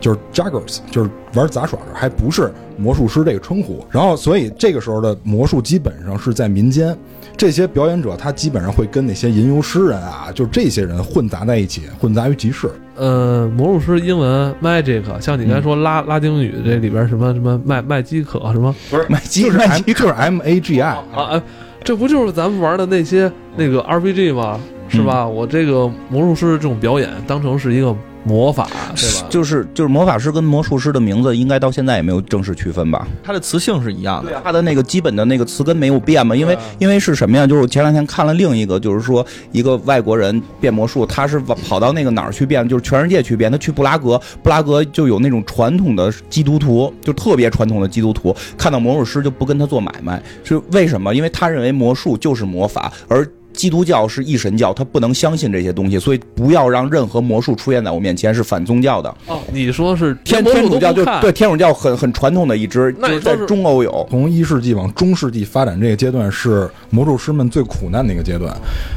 [0.00, 3.82] 就是 juggers，就是玩杂耍的，还不是魔术师这个称呼。
[3.90, 6.94] 然后，所以这个时候的魔术基本上是在民间，
[7.38, 12.68] 这些表演者他基本上会跟那些吟游诗人啊，就这些人混杂在一起，混杂于集市。
[12.96, 21.42] 呃，魔术师英文 magic，像你刚才说拉、拉丁语这里边什么什么麦麦基可什么不是麦基就是 M 麦基就是 M A G I 啊，哎，
[21.82, 24.60] 这不就是咱们玩的那些那个 RPG 吗？
[24.94, 25.26] 是吧？
[25.26, 29.26] 我这个魔术师这种表演当成是一个魔法，对吧？
[29.28, 33.06] 就是就是魔法师跟魔术师的名字应该到现在也没有正式区分吧？
[33.22, 34.30] 它的词性是一样的。
[34.30, 37.46] 对啊，它的那个基本的那个词根没有变嘛，因为因为是什么呀？
[37.46, 43.52] 就是我前两天看了另一个，就是说一个外国人变魔术，他是跑到那个哪儿去变，就是全世界去变。
[43.52, 51.14] 他去布拉格，布拉格就有那种传统的基督徒，就特别传统的基督徒，看到魔术师就不跟他做买卖，是为什么？
[51.14, 59.08] 因为他认为魔术就是魔法，而基督教是一神教，他不能相信这些东西，所以不要让任何魔术出现在我面前，是反宗教的。
[59.26, 64.06] 哦，你说是天天主教就对天主教很很传统的一支，就是在中欧有。
[64.10, 68.54] 从一世纪往中世纪发展这个阶段是魔术师们最苦难的一个阶段，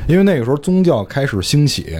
[0.07, 1.97] 因为那个时候宗教开始兴起，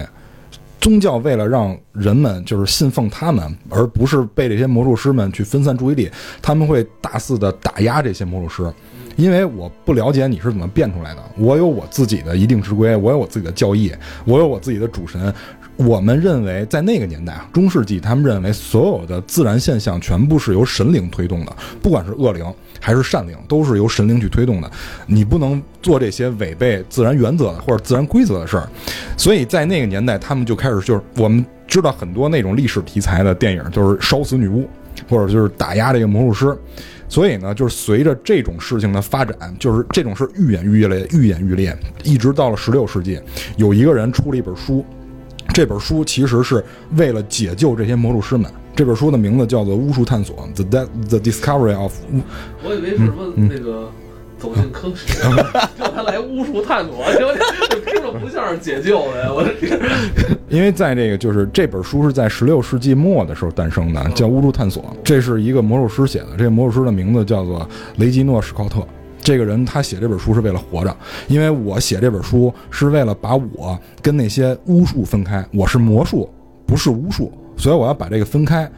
[0.80, 6.10] 宗教为了让人们就是信奉他们，而不是被这些魔术师们去分散注意力，
[6.42, 8.72] 他们会大肆的打压这些魔术师。
[9.18, 13.92] 因为我不了解你是怎么变出来的，我有我自己的一定之规，我有我自己的教义，
[14.24, 15.34] 我有我自己的主神。
[15.76, 22.44] 我们认为，在那个年代啊，中世纪，他们认为所有的自然现象全部是由神灵推动的，不管是恶灵
[22.80, 24.70] 还是善灵，都是由神灵去推动的。
[25.06, 28.68] 你不能做这些违背自然原则的或者自然规则的事儿。
[29.16, 34.68] 所以在那个年代，他们就开始就是我们知道很多那种历史题材的电影，就是烧死女巫，
[35.08, 36.56] 或者就是打压这个魔术师。
[37.08, 43.18] 所以呢，就是随着这种事情的发展，就是这种事愈演愈烈，愈演愈烈，一直到了十六世纪，
[43.56, 44.84] 有一个人出了一本书，
[45.54, 46.62] 这本书其实是
[46.96, 48.50] 为了解救这些魔术师们。
[48.76, 51.92] 这本书的名字叫做《巫术探索》（The De- The Discovery of
[52.62, 53.90] 我以为是什么那个
[54.38, 55.12] 走进科学，
[55.78, 57.04] 叫他来巫术探索，
[57.84, 59.32] 听着不像是解救的呀！
[59.32, 59.78] 我的天，
[60.48, 66.36] 因为在这个就是这本书是在十六世纪末的时候诞生的，叫《巫术探索》，这是一个魔术师写的。
[66.38, 68.80] 这个魔术师的名字叫做雷吉诺·史考特。
[69.20, 76.30] 这个人他写这本书是为了活着，因为我写这本书是为了把我跟那些巫术分开，我是魔术，
[76.64, 78.70] 不是巫术，所以我要把这个分开。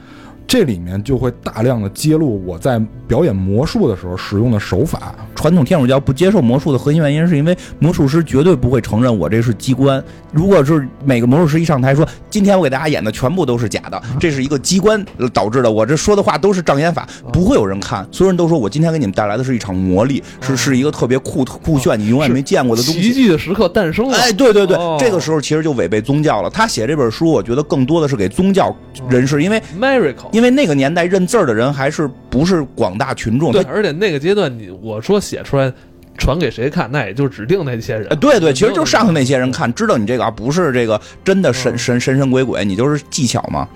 [0.51, 2.77] 这里面就会大量的揭露我在
[3.07, 10.03] 表演魔术的时候使用的手法，传统天主教不接受魔术的核心原因，是因为魔术师绝对不会承认我这是机关。
[10.33, 18.05] 如果是每个魔术师一上台说，今天我给大家演的全部都是假的，这是一个机关导致的，我这说的话都是障眼法，不会有人看。
[18.11, 23.13] 所有人都说我今天给你们带来的是一场魔力，是是一个特别酷酷炫、你永远没见过的东西奇。
[23.13, 24.19] 迹的时刻诞生了。
[24.19, 26.51] 哎，对对对，哦这个时候其实就违背宗教了。
[26.51, 28.75] 他写这本书，我觉得更多的是给宗教
[29.09, 35.71] 人士，因为 miracle，因为那个年代认字儿的人还是不是广大群众，对，而且那个阶段你我说写出来
[36.17, 38.17] 传给谁看，那也就指定那些人呃，。
[38.17, 43.69] 对对，其实就上头那些人看，知道你这个啊不是这个真的神神神神鬼鬼，你就是技巧嘛。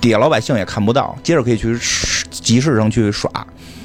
[0.00, 1.76] 底下老百姓也看不到，接着可以去
[2.30, 3.30] 集市上去耍。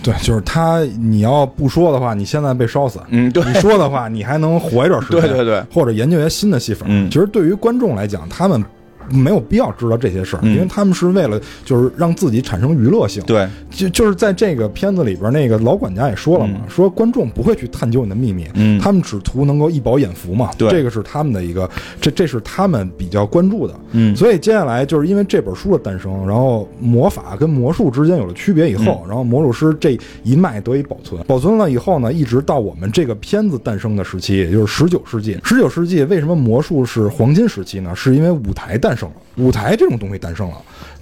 [0.01, 5.20] 对，就是他，你要不说的话，你现在被烧死；嗯，对，你说的话，你还能活一段时间。
[5.20, 6.86] 对对对，或者研究一些新的戏法。
[6.88, 8.64] 嗯其实对于观众来讲，他们
[9.12, 13.24] 没有必要知道这些事儿，嗯因为他们是为了就是让自己产生娱乐性。
[13.24, 20.51] 对，就就是在这个片子里边，那个老管家也说了嘛，说观众不会去探究你的秘密，嗯他们只图能够一饱眼福嘛。
[20.58, 21.70] 对这个是他们的一个，
[22.01, 23.74] 这这是他们比较关注的。
[23.91, 31.22] 嗯所以接下来就是因为这本书的诞生，然后魔法跟魔术之间有了区别以后，然后魔术师这一脉得以保存。
[31.28, 35.38] 保存了以后呢，一直到我们这个片子诞生的时期，也就是十九世纪。
[35.43, 37.95] 十九世纪为什么魔术是黄金时期呢？
[37.95, 40.58] 是因为舞台诞生了，舞台这种东西诞生了。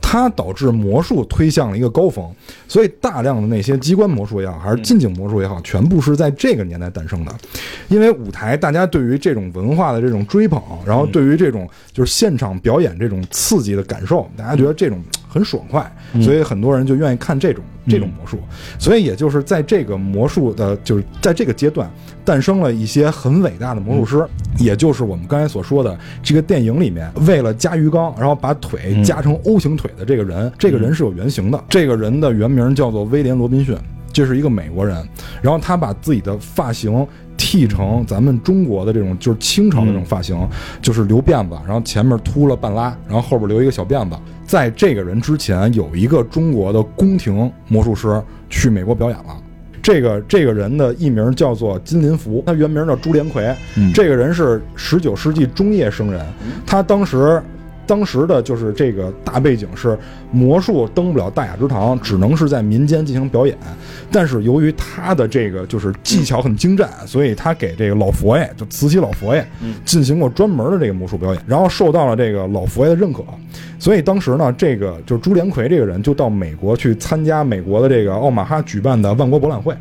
[0.07, 2.31] 它导致魔术推向了一个高峰，
[2.67, 7.31] 所以大量的那些机关魔术也好，还是近景魔术也好，全部是在这个年代诞生的。
[7.87, 15.01] 因为舞台，大家对于这种文化的这种追捧，然后对于这种就是现场表演这种刺激的感受，大家觉得这种
[15.35, 15.85] 很爽快，
[16.21, 18.39] 所以很多人就愿意看这种这种魔术。
[18.79, 21.91] 所以也就是在这个魔术的，就是在这个阶段，
[22.23, 24.25] 诞生了一些很伟大的魔术师，
[24.57, 33.77] 也就是我们刚才所说的这个电影里面，为了加鱼缸，然后把腿加成 O 型腿的这个人，这个人是有原型的，这个人的原名叫做威廉·罗宾逊。
[34.13, 35.05] 这是一个美国人，
[35.41, 37.05] 然后他把自己的发型
[37.37, 40.37] 剃成咱们中国的这种，就是清朝的这种发型，
[40.81, 44.15] 就是留辫子，然后前面秃了半拉，然后后边留一个小辫子。
[44.45, 49.35] 在这个人之前，有一个中国的宫廷魔术师去美国表演了。
[49.81, 53.55] 这个这个人的艺名叫做金林福，他原名叫朱连魁。
[53.75, 56.25] 嗯这个人是十九世纪中叶生人，
[56.65, 57.41] 他当时。
[57.87, 59.97] 当时的就是这个大背景是
[60.31, 63.57] 魔术登不了大雅之堂，只能是在民间进行表演。
[64.11, 69.45] 但是由于他的这个就是技巧很精湛，所以他给这个老佛爷，就慈禧老佛爷，
[69.83, 73.23] 进行过专门的这个魔术表演，然后受到了这个老佛爷的认可。
[73.77, 79.75] 所以当时呢，这个就是朱连魁这个人就到美国去参加美国的这个奥马哈举办的万国博览会。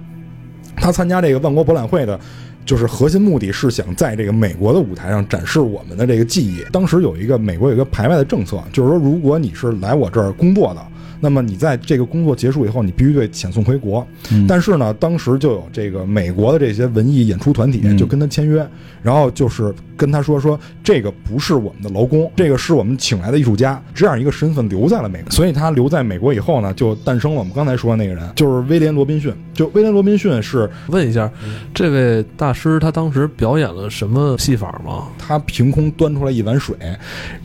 [0.76, 2.18] 他参加这个万国博览会的，
[2.64, 6.64] 就是核心目的是想在这个美国的舞台上展示我们的这个技艺。
[6.72, 10.86] 当时有一个美国有一个排外的政策，就是说如果你是来我这儿工作的，
[11.20, 14.06] 那么你在这个工作结束以后，你必须得遣送回国。
[14.46, 18.66] 但是呢，当时就有这个美国的这些文艺演出团体就跟他签约，
[19.02, 25.30] 然后就是跟他说说这个不是我们的劳工，这个是我们请来的艺术家，这样一个身份留在了美国。
[25.30, 29.32] 所以他留在美国以后呢，就诞生了我们刚才说的那个人，就是威廉·罗宾逊。
[29.54, 31.30] 就威廉·罗宾逊是问一下，
[31.72, 35.08] 这位大师他当时表演了什么戏法吗？
[35.18, 36.76] 他凭空端出来一碗水，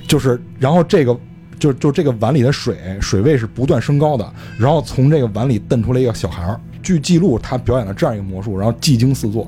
[0.07, 1.17] 就是然后这个。
[1.59, 6.59] 就就这个碗里的水水位是不断升高的，然后从这个碗里瞪出来一个小孩儿。
[6.81, 9.47] 据记录，他表演了这样一个魔术，然后技惊四座，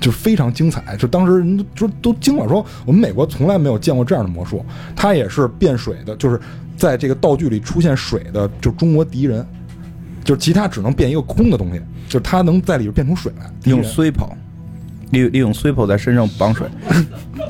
[0.00, 0.96] 就非常精彩。
[0.96, 4.64] 就当时人就都惊了，说我们美国从来没有见过这样的魔术。
[4.94, 6.40] 他也是变水的，就是
[6.76, 9.44] 在这个道具里出现水的，就中国第一人。
[10.24, 13.50] 就是其他只能变一个空的东西，就是他能在里边变出水来。
[13.64, 14.28] 用人 Swipo，
[15.12, 16.66] 利利用 Swipo 在身上绑水，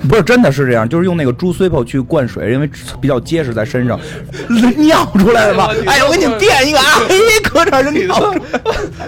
[0.09, 2.69] 不是真的是这样，就是用那个猪 Swipo 去灌水，因为
[3.01, 3.99] 比较结实在身上，
[4.79, 5.71] 尿出来了吧？
[5.87, 8.39] 哎，我给你们垫一个啊，嘿，搁这儿就尿出来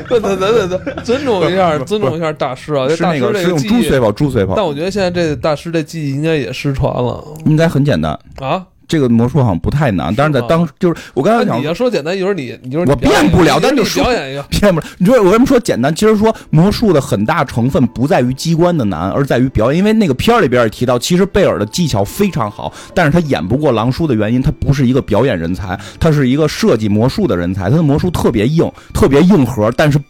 [0.08, 2.88] 等等等等，尊重一下，尊重一下大师啊！
[2.88, 8.18] 是那个是用猪 Swipo，猪但 Swipo，我觉得现在这大师这技艺应该也失传了应该很简单。
[8.40, 8.64] 啊！
[8.86, 14.86] 这个魔术好像不太难，但是在吗当就是我刚才想你要说简单，一会儿你你就是我变不了但你就说表演一个，变不了。
[14.98, 15.94] 你说我为什么说简单？
[15.94, 19.78] 其实说魔术的很大成分不在于机关的难，而在于表演。
[19.78, 27.70] 因为那个片儿里边也提到，其实贝尔的技巧非常好，但是他演不过狼叔的原因，他不是一个表演人才，他是一个设计魔术的人才。
[27.70, 30.00] 他的魔术特别硬，特别硬核，但是。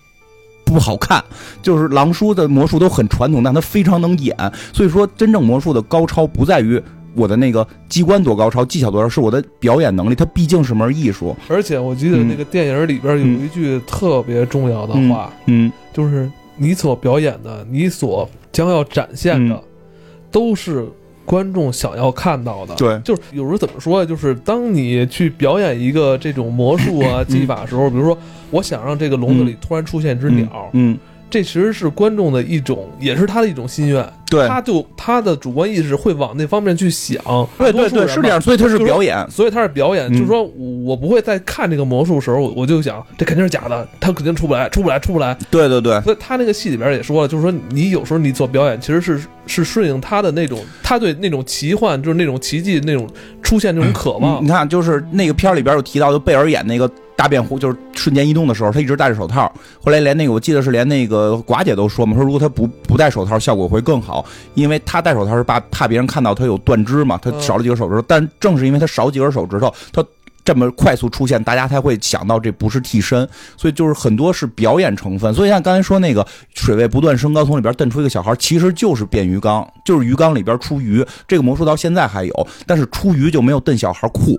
[0.66, 1.22] 不好看，
[1.62, 4.34] 就是狼叔的魔术都很传统，但他非常能演。
[4.72, 6.82] 所以说，真正魔术的高超不在于
[7.14, 10.14] 我的那个机关多高超，技巧多少，是我的表演能力。
[10.14, 11.34] 它毕竟是门艺术。
[11.48, 19.62] 而且我记得那个电影里边有一句特别重要的话，嗯就是你所表演的，你所将要展现的，嗯
[20.30, 20.84] 都是
[21.24, 22.74] 观众想要看到的。
[22.74, 24.04] 对就是有时候怎么说呀？
[24.04, 28.18] 就是当你去表演一个这种魔术啊、 技法的时候，比如说
[28.50, 30.98] 我想让这个笼子里突然出现一只鸟，嗯，
[31.30, 34.04] 这其实是观众的一种，也是他的一种心愿。
[34.26, 37.16] 对他就他的主观意识会往那方面去想。
[37.58, 39.24] 对对对，是这样，所以他是表演。
[39.30, 40.42] 所以他是表演，嗯就是说
[40.84, 45.36] 我不会在看这个魔术时候，我我就想这肯定是假的，他肯定出不来，出不来，出不来。
[45.50, 53.08] 对对对，所以他那个戏里边也说了，就是说你有时候你做表演其实是是顺应他的那种，他对那种奇幻，就是那种奇迹那种
[53.42, 54.48] 出现那种渴望你。
[54.48, 59.50] 看，就是那个片里边有提到，就贝尔演那个大变弧，就是瞬间移动的时候，他一直戴着手套。
[59.82, 64.13] 后来连那个我记得是连那个寡姐都说嘛，说如果他不不戴手套，效果会更好。
[64.14, 70.04] 好，因为他戴手套是怕怕别人看到他有断肢嘛，他嗯少了几根手指头，但正是因为他少几根手指头，他。
[70.46, 75.32] 这么快速出现，大家才会想到这不是替身，所以就是很多是表演成分。
[75.32, 81.02] 所以像刚才说那个水位不断升高，从里边蹬出一个小孩，其实就是变鱼缸，就是鱼缸里边出鱼。
[81.26, 84.38] 这个魔术到现在还有，但是出鱼就没有蹬小孩酷，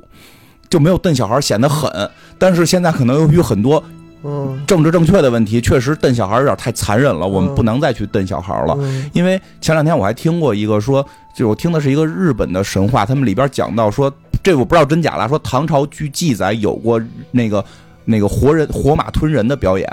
[0.69, 1.91] 就没有瞪小孩显得狠。
[2.37, 3.83] 但是现在可能由于很多
[4.25, 8.75] 嗯政治正确的问题，确实瞪小孩有点太残忍了，我们嗯不能再去瞪小孩了。
[8.79, 11.03] 嗯因为前两天我还听过一个说，
[11.33, 14.11] 就是我听的是一个日本的神话，他们里边讲到说，
[14.41, 17.01] 这我不知道真假了，说唐朝据记载有过
[17.31, 17.63] 那个
[18.03, 19.87] 那个活人活马吞人的表演，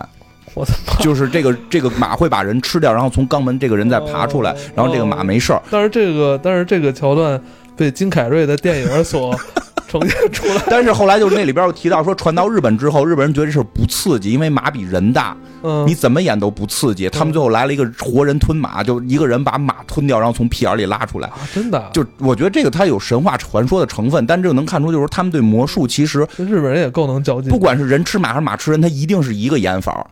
[0.54, 0.94] 我的妈！
[1.02, 5.60] 就是这个这个马会把人吃掉，然后从肛门这个人再爬出来哦，然后这个马没事儿。
[5.70, 7.40] 但是这个但是这个桥段
[7.76, 9.34] 被金凯瑞的电影所
[10.70, 17.08] 但是后来就是那里边又提到说，传到日本之后，日本人觉得这事不刺激，因为马比人大，嗯，你怎么演都不刺激。
[17.10, 21.28] 他们最后来了一个活人吞马，就一个人把马吞掉，然后从屁眼里拉出来。
[21.28, 27.50] 啊，真的啊，就我觉得这个它有神话传说的成分，但这个能看出就是他们对魔术其实日本人也够能较劲。
[27.50, 30.06] 不管是人吃马还是马吃人，他一定是一个演法。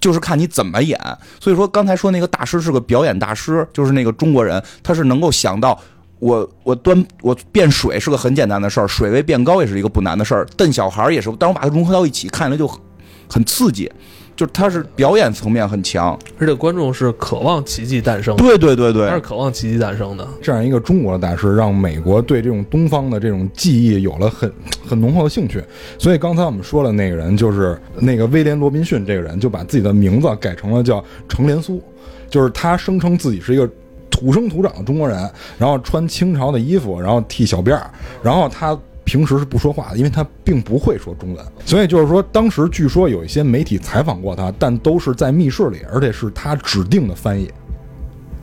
[0.00, 0.98] 就是看你怎么演，
[1.38, 5.78] 所以说刚才说那个大师是个表演大师，就是那个中国人，他是能够想到
[6.20, 12.78] 我我端我变水是个很简单的事儿，水位变高也是一个不难的事儿，瞪小孩儿也是，但我把它融合到一起，看起来就很
[13.26, 13.90] 很刺激，
[14.36, 20.28] 就是他是表演层面很强，而且观众是渴望奇迹诞生的，对对对他是，渴望奇迹诞生的。
[20.42, 24.52] 这样一个中国的大师，让美国对这种东方的这种技艺有了很
[24.86, 25.64] 很浓厚的兴趣。
[25.98, 31.82] 所以刚才我们说的那个人，就是那个威廉·罗宾逊这个人，就把自己的名字改成了叫程连苏，
[32.28, 33.66] 就是他声称自己是一个。
[34.10, 35.18] 土生土长的中国人，
[35.58, 37.90] 然后穿清朝的衣服，然后剃小辫儿，
[38.22, 47.50] 然后他平时是不说话的，因为他并不会说中文，所以就是说，当时据说有一些媒体采访过他，但都是在密室里，而且是他指定的翻译。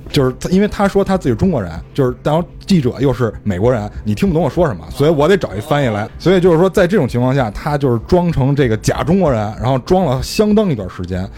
[0.09, 6.09] 就是他，因为他说他自己是中国人，就是然后记者又是美国人，你听不懂我说什么，所以我得找一翻译来。
[6.17, 11.29] 所以就是说，在这种情况下，他就是装成这个假中国人，然后装了相当一段时间。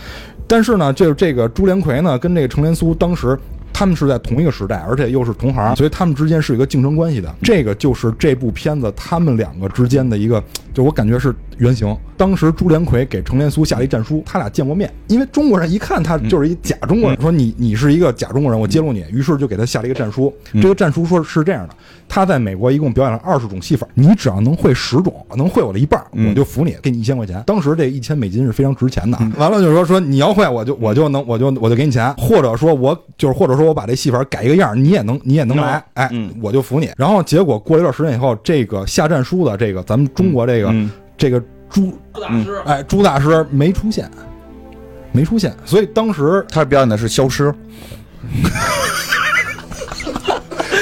[0.47, 3.37] 但是呢，就是这个朱连魁呢，跟这个程连苏当时。
[3.79, 7.33] 他们是在同一个时代，而且又是同行，所以他们之间是有一个竞争关系的。
[7.41, 11.97] 这个就是这部片子他们两个之间的一个，就我感觉是原型。
[12.17, 20.33] 当时朱连魁给程连苏下了一战书，他俩见过面，因为中国人一看他就是一假中国人，说你你是一个假中国人，我揭露你，于是就给他下了一个战书。
[20.61, 21.73] 这个战书说是这样的：
[22.09, 27.41] 他在美国一共表演了二十种戏法，你只要能会十种，能会我的一半，我就服你，给你一千块钱。
[27.45, 29.31] 当时这一千美金是非常值钱的啊。
[29.37, 36.91] 完了就是说说你要会，我就我就能我就我就给你钱，或者说我就是或者说我把这戏法改一个样，你也能你也能来，哎嗯，我就服你。
[36.97, 40.89] 然后结果过了一段时间以后，这个下战书的这个咱们中国这个嗯。
[41.19, 44.09] 这个朱大师，哎朱大师没出现，
[45.11, 47.53] 没出现，所以当时他表演的是消失，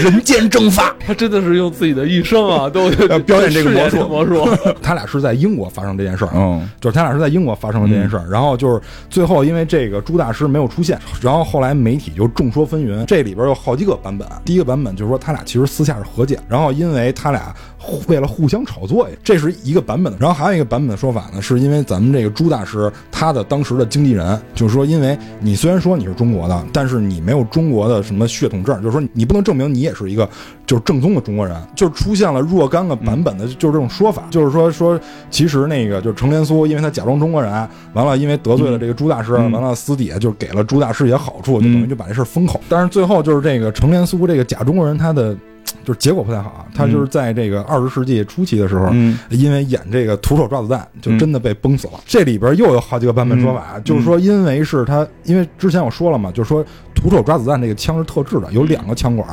[0.01, 0.95] 人间蒸发。
[1.05, 4.47] 他真的是用自己的一生啊， 都呃表演这个魔术魔术。
[4.81, 14.27] 他俩是在英国发生这件事儿，嗯就是他俩是在英国发生了这件事儿，然后就是最后因为这个朱大师没有出现，然后后来媒体就众说纷纭，这里边有好几个版本。
[14.43, 17.76] 第一个版本就是说他俩其实私下是和解，然后因为他俩互
[18.07, 20.19] 为了互相炒作呀，这是一个版本的。
[20.19, 30.27] 然后还有一个版本的说法呢，是因为咱们这个朱大师他的当时的经纪人就是说，因为你虽然说你是中国的，但是你没有中国的什么血统证，就是说你不能证明你也是一个
[30.65, 37.51] 就是正宗的中国人，就出现了若干个版本的，就是这种说法，就是说说其实那个就是程连苏，因为他假装中国人，
[37.93, 42.59] 完了因为得罪了这个朱大师，完了私底下就给了朱大师一些好处，就等于就把这事儿封口。
[42.69, 45.35] 但是最后就是这个程连苏这个假中国人，他的
[45.83, 49.17] 就是结果不太好啊，他就是在这个二十世纪初期的时候，嗯。
[49.29, 51.93] 因为演这个徒手抓子弹，就真的被崩死了。
[52.05, 56.65] 这里边又有好几个版本说法，就是说因为是他，因为之前我说了嘛，就是说
[56.95, 59.27] 徒手抓子弹这个枪是特制的，有两个枪管。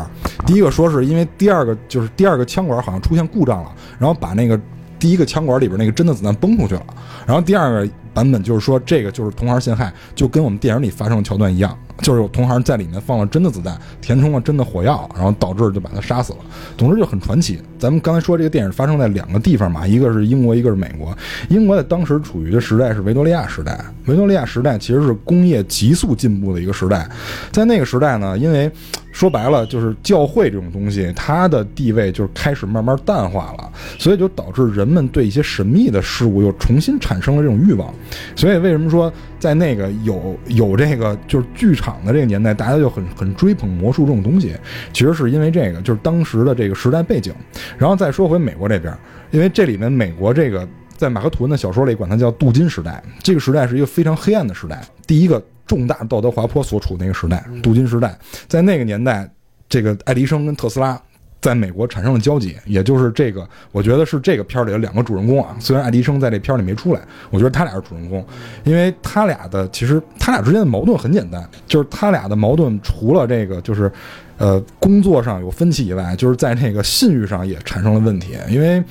[0.47, 4.59] 第一个说是因为第二个就是第二个枪管好像出现故障了，然后把那个
[4.99, 6.87] 第一个枪管里边那个真的子弹崩出去了。
[7.27, 11.77] 然后第二个版本就是说这个就是同行陷害，就跟我们电影里发生的桥段一样。
[11.99, 16.41] 就是有同行在里面放了真的子弹，填充了真的火药，然后导致就把他杀死了。
[16.77, 17.61] 总之就很传奇。
[17.79, 21.17] 咱们刚才说这个电影发生在两个地方嘛，一个是英国，一个是美国。
[21.51, 27.09] 英国在当时处于的时代是维多利亚时代，维多利亚时代其实是工业急速进步的一个时代。
[27.53, 28.69] 在那个时代呢，因为
[29.15, 37.95] 说白了就是教会这种东西，它的地位就是开始慢慢淡化了，所以就导致人们对一些神秘的事物又重新产生了这种欲望。
[38.35, 44.53] 所以为什么说在那个有有这个就是剧场的这个年代，大家就很很追捧魔术这种东西，
[44.93, 47.33] 其实是因为这个就是当时的这个时代背景。
[47.79, 48.93] 然后再说回美国这边，
[49.31, 53.01] 因为这里面美国这个在马克吐温的小说里管它叫镀金时代。
[53.23, 58.19] 这个时代是一个非常黑暗的时代，第一个重大道德滑坡所处的那个时代，镀金时代。
[58.49, 59.29] 在那个年代，
[59.69, 61.01] 这个爱迪生跟特斯拉
[61.41, 65.57] 在美国产生了交集，也就是这个，我觉得是这个片儿里的两个主人公啊。
[65.59, 67.01] 虽然爱迪生在这片儿里没出来，
[67.31, 68.25] 我觉得他俩是主人公，
[68.65, 73.91] 因为他俩的其实他俩之间的矛盾很简单，就是他俩的矛盾除了这个就是。
[74.37, 78.83] 呃，工作上有分歧以外，就是在那个信誉上也产生了问题，因为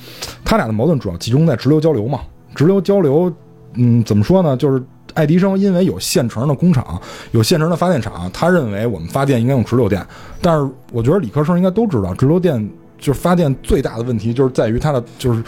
[0.45, 2.21] 他俩的矛盾主要集中在直流交流嘛。
[2.55, 3.29] 直流交流，
[3.73, 4.55] 嗯，怎么说呢？
[4.55, 4.81] 就是
[5.13, 6.99] 爱迪生因为有现成的工厂，
[7.31, 10.05] 有现成的发电厂，他认为我们发电应该用直流电。
[10.41, 15.43] 但是我觉得理科生应该都知道，直流电就是发电最大的问题就是在于它的就是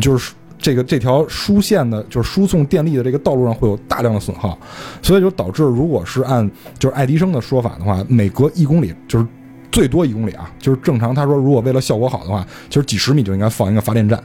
[0.00, 4.56] 就是这个这条输线的，就是输送电力的这个道路上会有大量的损耗，
[5.02, 6.48] 所以就导致如果是按
[6.78, 9.26] 就是爱迪生的说法的话，每隔一公里就是
[9.70, 14.22] 最多一公里啊，就是正常他说如果为了效果好的话，就是几十米就应该放一个发电站。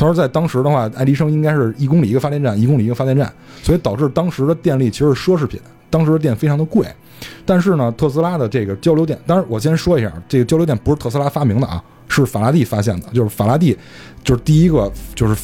[0.00, 3.30] 他说在当时的话，爱迪生应该是一公里一个发电站，一公里一个发电站，
[3.62, 6.86] 所以导致当时的电力其实是奢侈品，当时的电非常的贵。
[7.44, 13.76] 但是呢，特斯拉的这个交流电，当然我先说一下，这个交流电不是特斯拉发明的啊，是法拉第发现的，就是法拉第
[14.24, 15.36] 就是第一个就是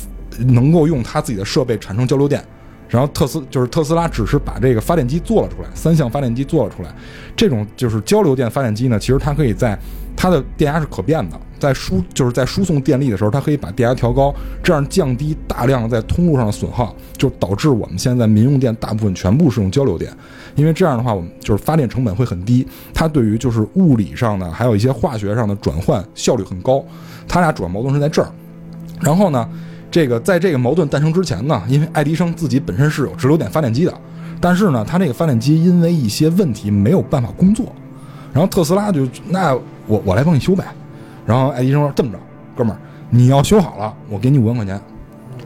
[0.47, 2.43] 能够用他自己的设备产生交流电。
[2.89, 6.95] 然后特斯就是特斯拉，只是把这个发电机做了出来，三相发电机做了出来。
[7.37, 9.79] 这种就是交流电发电机呢，其实它可以在
[10.17, 20.11] 它的电压是可变的，在输就是在输送电力的时候，它可以把电压调高，这样降低大量在通路上的损耗，就导致我们现在民用电大部分全部是用交流电，
[20.55, 26.85] 因为这样的话，我们就是发电成本会很低，它对于就是物理上的还有一些化学上的转换效率很高。
[27.29, 28.29] 它俩主要矛盾是在这儿，
[29.01, 29.49] 然后呢？
[29.89, 34.01] 这个在这个矛盾诞生之前呢，因为爱迪生自己本身是有直流电发电机的，
[34.41, 37.73] 但是呢，他这个发电机因为一些问题没有办法工作，
[38.33, 39.57] 然后特斯拉就那
[39.87, 40.65] 我我来帮你修呗，
[41.25, 42.19] 然后爱迪生说这么着，
[42.57, 42.79] 哥们儿
[43.11, 44.81] 你要修好了，我给你五万块钱，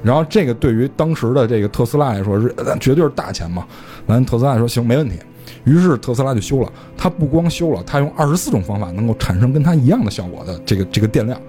[0.03, 3.67] 然后这个对于当时的这个特斯拉来说是绝对是大钱嘛，
[4.07, 5.17] 完特斯拉说行没问题，
[5.65, 11.41] 于是特斯拉就修了，他不光修了，他用二十四种方法能够产生跟他一样的效果的这个这个电量，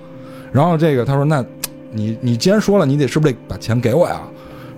[0.52, 1.44] 然后这个他说那。
[1.94, 4.22] 你你既然说了，你得是不是得把钱给我呀？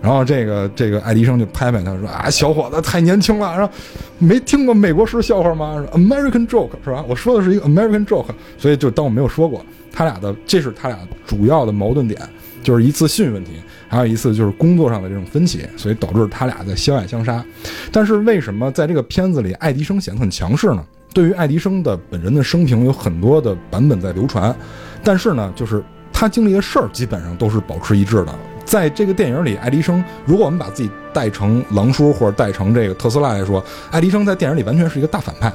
[0.03, 3.73] 然后这个这个爱迪生就拍拍他说啊，小伙子太年轻了，然后
[4.17, 7.05] 没听过美国式笑话吗？American joke 是吧？
[7.07, 8.25] 我说的是一个 American joke，
[8.57, 9.65] 所以就当我没有说过。
[9.93, 12.19] 他俩的这是他俩主要的矛盾点，
[12.61, 13.51] 就是一次信誉问题，
[13.87, 17.41] 还有一次就是工作上的这种分歧，所以导致他俩在相爱相杀。
[17.89, 20.83] 但是为什么在这个片子里，爱迪生显得很强势呢？
[21.13, 24.53] 对于爱迪生的本人的生平有很多的版本在流传，
[25.01, 25.81] 但是呢，就是。
[26.15, 28.33] 他经历的事儿基本上都是保持一致的。
[28.65, 35.51] 在这个电影里，爱迪生，如果我们把自己带成狼叔或者带成这个特斯拉来说，爱迪生在电影里完全是一个大反派，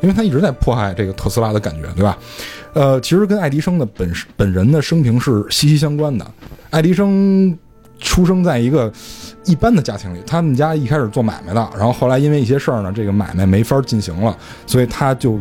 [0.00, 2.18] 因为他一直在迫害这个特斯拉的感觉，对吧？
[2.72, 6.26] 呃，其实跟爱迪生的本本人的生平是息息相关的。
[6.70, 7.56] 爱迪生
[7.98, 8.92] 出生在一个
[9.44, 14.36] 一般的家庭里，他们家一开始做买卖的，然后后来因为一些事儿呢，这个买卖没法进行了，
[14.66, 15.40] 所以他就。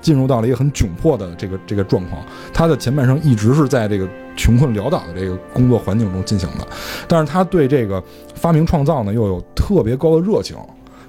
[0.00, 2.20] 进入到了一个很窘迫的这个这个状况，
[2.52, 6.66] 他的前半生一直是在这个穷困潦倒的这个工作环境中进行的，
[7.06, 8.02] 但是他对这个
[8.34, 10.56] 发明创造呢又有特别高的热情，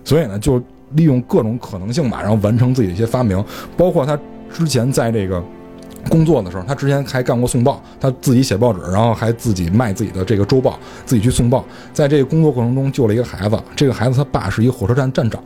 [0.03, 0.61] 所以呢就
[0.91, 3.43] 利用各种可能性吧，然后完成自己的一些发明，
[3.75, 4.17] 包括他
[4.51, 5.43] 之前在这个。
[6.09, 11.63] 工作的时候，他之前还干过送报，他自己写报纸，然后还自己卖自己的这个周报，自己去送报。
[11.93, 15.41] 在这个工作过程中救了一个孩子，这个孩子他爸是一个火车站站长，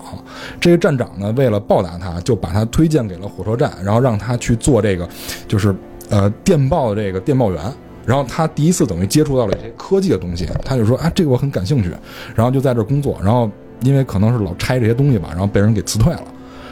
[0.60, 5.08] 这个站长呢为了报答他，就把他推荐给了火车站，然后让他去做这个，
[5.48, 5.76] 就是
[6.10, 7.62] 呃电报的这个电报员。
[8.06, 11.92] 然后他第一次等于接触到了一些科技的东西，他就说啊这个我很感兴趣，
[12.34, 13.20] 然后就在这工作。
[13.22, 13.52] 然后
[13.82, 16.24] 因为可能是老拆这些东西吧，然后被人给辞退了。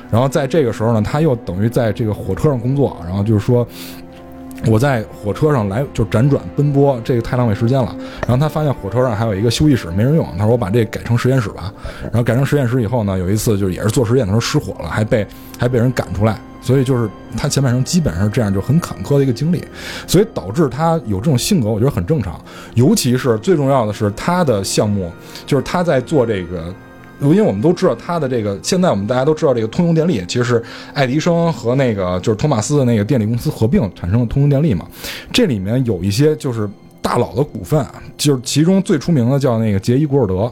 [0.10, 3.68] 然后在这个时候呢，他又等于在这个火车上工作，然后就是说，
[4.68, 7.96] 我在火车上来就辗转奔波，这个太浪费时间了。
[8.22, 11.72] 然后他发现火车上还有一个休息室没人用，他说我把这改成实验室吧。
[12.04, 15.26] 然后改成实验室以后呢，有一次就是也是做实验的时候失火了，还被
[15.58, 16.40] 还被人赶出来。
[16.62, 17.08] 所以就是
[17.38, 19.64] 他前半生基本上这样就很坎坷的一个经历，
[20.08, 22.42] 所以导致他有这种性格，我觉得很正常。
[22.74, 25.12] 尤其是最重要的是他的项目，
[25.46, 26.74] 就是他在做这个。
[27.34, 30.64] 因为我们都知道他的这个，现在我们大家都知道这个通用电力其实是
[30.94, 34.86] 爱迪生和那个就是托马斯的那个电力公司合并产生的通用电力嘛。
[35.32, 36.70] 这里面有一些就是
[37.02, 37.86] 大佬的股份，
[38.18, 40.52] 就是其中最出名的叫那个杰伊古尔德，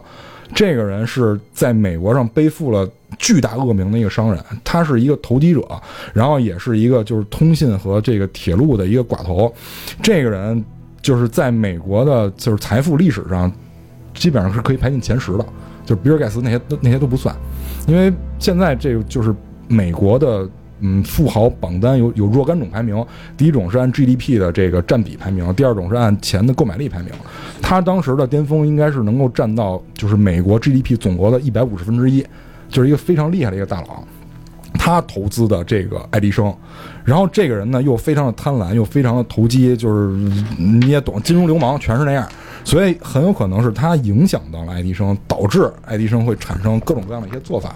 [0.54, 5.68] 这个人是在美国上背负了巨大恶名的一个商人，他是一个投机者，
[6.14, 9.52] 然后也是一个就是通信和这个铁路的一个寡头。
[10.02, 10.64] 这个人
[11.02, 13.52] 就是在美国的就是财富历史上
[14.14, 15.46] 基本上是可以排进前十的。
[15.86, 17.36] 就比尔盖茨那些都那些都不算，
[17.88, 19.34] 因为现在这个就是
[19.68, 20.48] 美国的
[20.80, 23.06] 嗯富豪榜单有有若干种排名，
[23.38, 27.12] 第一种是按 GDP 的这个占比排名，第二种是按钱的购买力排名。
[27.62, 32.26] 他当时的巅峰应该是能够占到就是美国 GDP 总额的一百五十分之一，
[32.70, 34.04] 就是一个非常厉害的一个大佬。
[34.86, 36.54] 他投资的这个爱迪生，
[37.06, 40.12] 然后这个人呢又非常的贪婪，又非常的投机，就是
[40.58, 42.28] 你也懂，金融流氓全是那样，
[42.66, 47.74] 所以很有可能是他影响到了爱迪生，导致爱迪生会产生各种各样的一些做法，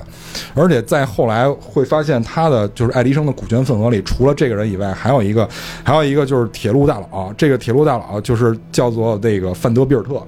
[0.53, 5.47] 而且在后来会发现他的就是爱迪生的股权份额里，除了这个人以外，还有一个
[5.85, 10.21] 还有一个就是铁路大佬，这个铁路大佬就是叫做这个范德比尔特，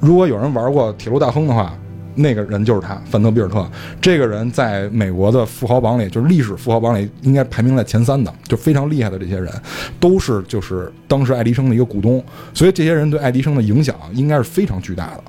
[0.00, 1.72] 如果有人玩过铁路大亨的话。
[2.18, 3.64] 那个人就是他，范德比尔特。
[4.00, 9.52] 这个人在美国的富豪榜里，就是历史富豪榜里，应该排名在前三的，就非常厉害的这些人，
[10.00, 15.22] 都是就是当时爱迪生的一个股东，所以这些人对爱迪生的影响应该是非常巨大的。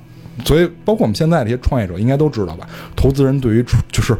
[0.44, 2.66] 所以，包括我们现在这些创业者应该都知道吧，
[2.96, 4.16] 投资人对于就是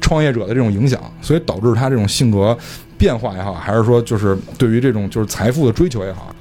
[0.00, 2.56] 创业者的这种影响，所以导致他这种性格
[2.98, 6.34] 变化也好，还是说就是对于这种就是财富的追求也好，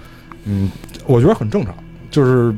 [0.46, 0.70] 嗯，
[1.06, 1.74] 我觉得很正常。
[2.10, 2.54] 就是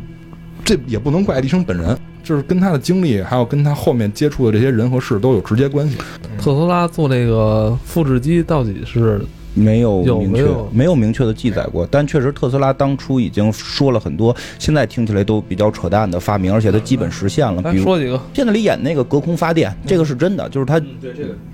[0.65, 1.95] 这也不能怪爱迪生本人。
[2.23, 5.97] 就是跟他的经历，还有跟他后面接触的这些人和事都有直接关系。
[6.39, 9.21] 特斯拉做这个复制机到底是
[9.53, 17.61] 没有明确有没有没有明确的记载过，但确实特斯拉当初已经说了很多，现在听起来都比较扯淡的发明，而且它基本实现了。
[17.71, 18.19] 比如说几个？
[18.33, 20.81] 片子里演那个隔空发电，这个是真的，就是它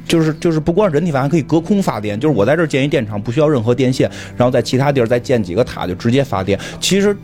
[0.08, 6.58] 就是就是不光是人体发电，可以隔空发电，就是我在这儿建一电厂，不需要任何电线，然后在其他地儿再建几个塔就直接发电。
[6.80, 7.20] 其实它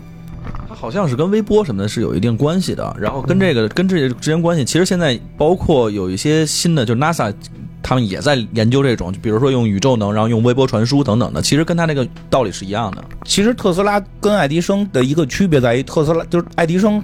[0.76, 7.34] 好像是跟微波什么的是有一定关系的，然后跟这个跟这个之间关系，其实现在包括有一些新的，就是 NASA
[7.82, 13.04] 他们也在研究这种，就比如说用宇宙能，然后用微波传输等等的，其实跟他那个道理是一样的。
[13.24, 17.04] 其实特斯拉跟爱迪生的一个区别在于，特斯拉就是爱迪生，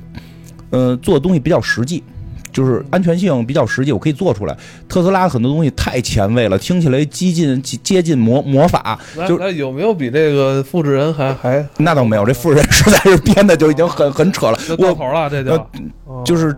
[0.72, 2.04] 呃，做的东西比较实际，
[2.52, 4.58] 就是安全性比较实际，我可以做出来。
[4.88, 14.60] 特斯拉很多东西太前卫了，听起来接近接近魔魔法，就来来有没有比这个复制人还还那倒没有，这复制人实在是编的就已经很很扯了。
[14.68, 15.30] 就到头了？
[15.30, 16.56] 这就呃就是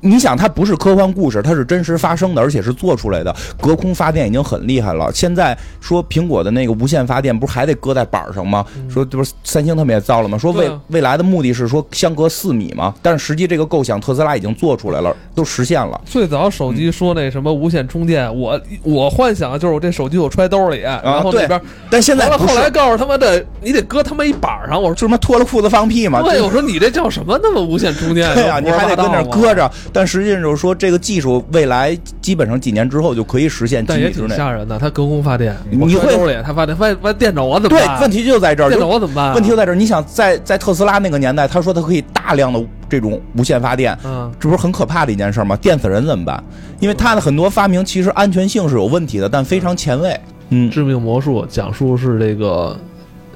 [0.00, 3.34] 你想，它不是科幻故事，它是真实发生的，而且是做出来的。
[3.60, 5.10] 隔空发电已经很厉害了。
[5.12, 8.64] 现在说苹果的那个无线发电，不是还得搁在板上吗？
[8.88, 10.36] 说这不是三星他们也造了吗？
[10.36, 16.00] 说未啊未来的目的是说相隔四米吗，但是实际这个构想特斯拉已经做出来了，都实现了。
[16.04, 26.22] 最早手机说那什么无线充电，我我幻想就是我这手机我揣兜里，然后那边但现在完了，后来告诉他妈的你得搁他妈一板上，我说就他妈脱了裤子放屁嘛？
[26.22, 28.34] 对，就我说你这叫什么那么无线充电？
[28.34, 34.26] 对呀、你还得跟那搁着，但实际上就是说，这个技术未来基本上几年之后就可以实现，但也挺。
[34.30, 34.78] 吓人的。
[34.78, 39.34] 它隔空发电，你揣兜里，它发电，万万电着我怎么对办？，问题就在这儿，电着我怎么办？
[39.34, 39.74] 问题就在这儿。
[39.74, 45.56] 你想在在特斯拉那个年代，他说他可以大量的这种无线发电，嗯，这不是很可怕的一件事吗？
[45.56, 46.42] 电死人怎么办？
[46.80, 50.18] 因为他的很多发明其实安全性是有问题的，但非常前卫。
[50.50, 52.76] 嗯，致命魔术讲述是这个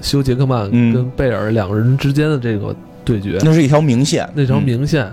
[0.00, 2.74] 休·杰克曼嗯跟贝尔两个人之间的这个
[3.04, 5.10] 对决，那是一条明线，那条嗯明线。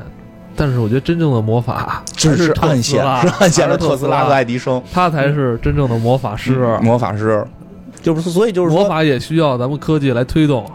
[0.55, 6.77] 但是我觉得真正的魔法只是暗线，是暗线的特斯拉和爱迪生他才是真正的魔法师。
[6.81, 7.45] 魔法师。
[8.01, 10.65] 就是所以就是说魔法也需要咱们科技来推动。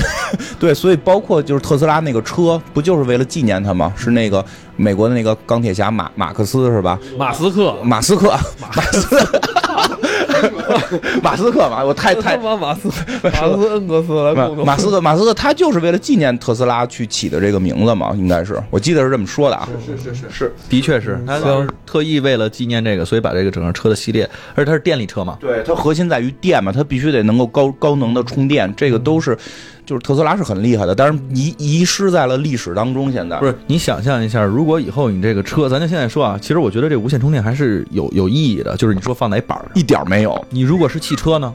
[0.58, 3.92] 对，所以包括就是特斯拉那个车，不就是为了纪念他吗？
[3.96, 4.44] 是那个
[4.76, 6.98] 美国的那个钢铁侠马马克思是吧？
[7.16, 9.40] 马斯克，马斯克，马斯，
[11.22, 12.88] 马斯克嘛，我太太马斯
[13.22, 19.68] 马斯恩格斯来马共同马斯克，马斯克他就是为了纪念特斯拉去起的这个名字嘛，应该是，我记得是这么说的啊。
[19.84, 29.36] 是是是是，的确是，他是特意为了纪念这个，所以把这个整个车的系列，而且它是电力车嘛，对，它核心在于电嘛，它必须得能够高高能的充电，这个都是，
[29.86, 33.10] 就是特斯拉是很厉害的，但是遗遗失在了历史当中。
[33.10, 41.54] 现在不是你想象一下，如果以后你这个车，咱就现在说啊，其实我觉得这无线充电还是有有意义的，就是你说放在板儿上，一点儿没有，你如果是汽车呢？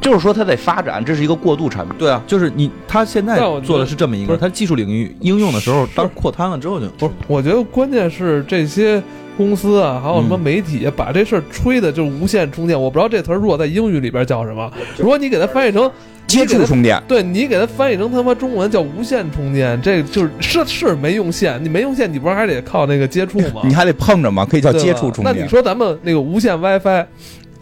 [0.00, 1.92] 就是说它得发展，这是一个过渡产品。
[1.98, 9.02] 对啊，就是你，它现在做的是这么一个，不是它技术领域应用的时候，当扩摊了之后就不是，我觉得关键是这些
[9.36, 12.80] 公司啊，还有什么嗯媒体、把这事儿吹的就是无线充电。
[12.80, 14.70] 我不知道这词儿如果在英语里边叫什么。
[14.96, 15.90] 如果你给它翻译成
[16.28, 23.62] 接触，充电，对你给它翻译成他妈中文叫无线充电，这就是是是没用线，你没用线，你不是还得靠那个接触吗？
[23.66, 25.34] 你还得碰着吗，可以叫接触充电。
[25.34, 27.04] 那你说咱们那个无线 WiFi，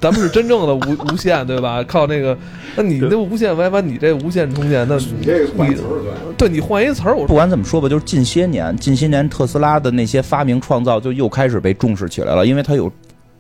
[0.01, 1.83] 咱们是真正的无 无线对吧？
[1.85, 2.37] 靠那个，
[2.77, 12.93] 那你那无线 WiFi，你这无线充电，那你这个换词儿对你换一词儿，我不管怎么说吧，就是近些年，近些年特斯拉的那些发明创造就又开始被重视起来了，因为它有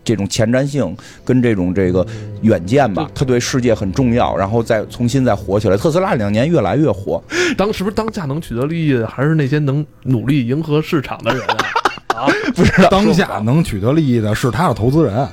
[0.03, 2.07] 这种前瞻性跟这种这个
[2.41, 5.77] 远见吧，它对世界很重要，然后再重新再火起来。
[5.77, 7.23] 特斯拉两年越来越火，
[7.57, 11.67] 当是不是当下能取得利益的，还是那些能努力迎合市场的人啊？
[12.17, 15.29] 啊，不知道当下能取得利益的是他的投资人，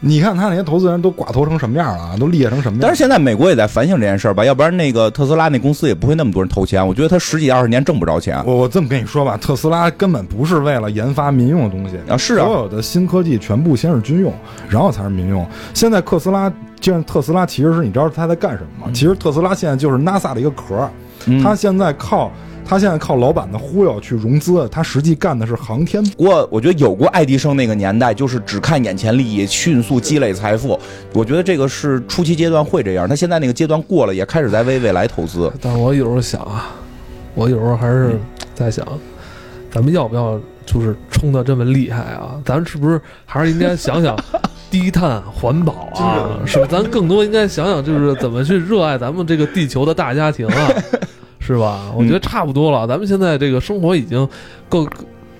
[0.00, 2.80] 你看他那些投资人都寡头成什么样了，都厉害成什么样？
[2.80, 6.86] 但是现在美国也在反省这件事儿吧，要不然那个特斯拉那公司也不会那么多人投钱。
[6.86, 14.32] 我觉得他十几二十年挣不着钱我我这么跟你说吧，特斯拉根本不是为了研发民用的东西啊是啊所有的新科技全部先是军用，
[14.68, 15.44] 然后才是民用。
[15.74, 16.48] 现在特斯拉，
[16.78, 18.92] 就像特斯拉，其实是你知道他在干什么吗？
[18.94, 20.88] 其实特斯拉现在就是 NASA 的一个壳
[21.42, 22.30] 他现在靠
[22.68, 26.04] 他现在靠老板的忽悠去融资，他实际干的是航天。
[26.04, 30.78] 不过我觉得有过爱迪生那个年代，就是只看眼前利益，迅速积累财富。
[31.14, 35.50] 我觉得这个是初期阶段会这样，他现在那个阶段过了，也开始在为未来投资。
[35.62, 36.68] 但我有时候想啊，
[37.34, 38.20] 我有时候还是
[38.54, 38.86] 在想，
[39.70, 42.38] 咱们要不要就是冲的这么厉害啊？
[42.44, 44.14] 咱是不是还是应该想想
[44.70, 46.38] 低碳环保啊？
[46.44, 46.66] 是吧？
[46.70, 50.68] 咱更多应该想想，就是怎么去热爱咱们这个地球的大家庭啊，
[51.54, 51.90] 是吧？
[51.96, 54.28] 我觉得差不多了，咱们现在这个生活已经
[54.68, 54.86] 够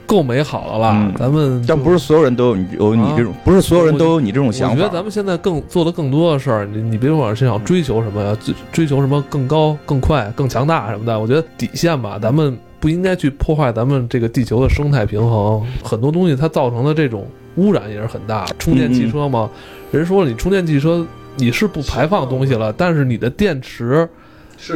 [0.06, 0.92] 够美好了吧？
[0.94, 5.02] 嗯咱们但不是所有人都有你有你这种，不是所有人都有你这种想法我觉得咱。
[5.02, 15.62] 们现在更做的更多的事儿，你你别管是想追求什么呀，追追求什么更高、更快、更强大什么的，我觉得底线吧，咱们不应该去破坏咱们这个地球的生态平衡。
[15.84, 17.26] 很多东西它造成的这种
[17.56, 18.46] 污染也是很大。
[18.58, 19.50] 充电汽车嘛，
[19.90, 21.06] 人说了，你充电汽车
[21.36, 24.08] 你是不排放东西了，但是你的电池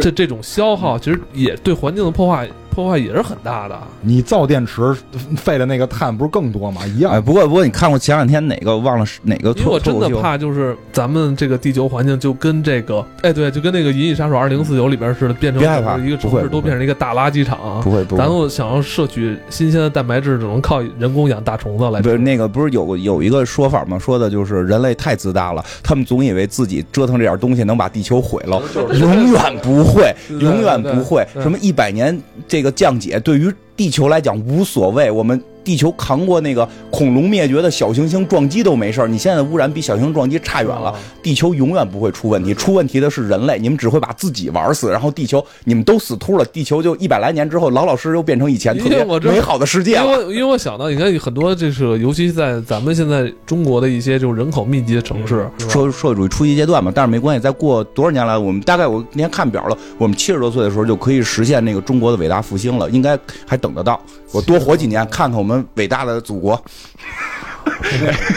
[0.01, 3.79] 这这种消耗，其实也对环境的破坏破坏也是很大的。
[4.01, 4.97] 你造电池
[5.37, 6.81] 废的那个碳不是更多吗？
[6.87, 7.13] 一样。
[7.13, 10.09] 哎，不过不过你看过前两天哪个忘了是哪个因为我真的？
[10.21, 17.81] 怕，就是咱们这个地球环境就跟这个，哎，对，就跟那个《银翼杀手二零四九》里边似的，变成别害怕整个一个城市都变成一个大垃圾场。
[17.83, 18.23] 不会不会。
[18.23, 22.19] 咱们想要摄取新鲜的蛋白质，只能靠人工养大虫子来吃不是。
[22.19, 23.99] 那个，不是有有一个说法吗？
[23.99, 28.63] 说的就是人类太自大了，他们总以为自己折腾这点东西能把地球毁了，
[28.99, 31.27] 永远不会，永远不会。
[31.35, 32.17] 什么一百年
[32.47, 35.43] 这个降解，对于地球来讲无所谓，我们。
[35.65, 40.95] 地球扛过那个恐龙灭绝的小行星撞击都没事儿，你现在的污染比小行星撞击差远了。
[41.23, 50.07] 地球永远不会出问题，出问题的是人类，你们只会把自己玩死，然后地球你们都死秃了，地球就一百来年之后老老实实又变成以前特别美好的世界因。
[50.07, 64.01] 为因为我想到，你看很多这是，尤其在咱们现在中国的一些就是人口密集的城市，社社会主义初级阶段嘛，但是没关系，再过多少年来，我们大概我那天看表了，我们七十多岁的时候就可以实现那个中国的伟大复兴了，应该还等得到。
[64.33, 66.55] 我多活几年，看看我们伟大的祖国。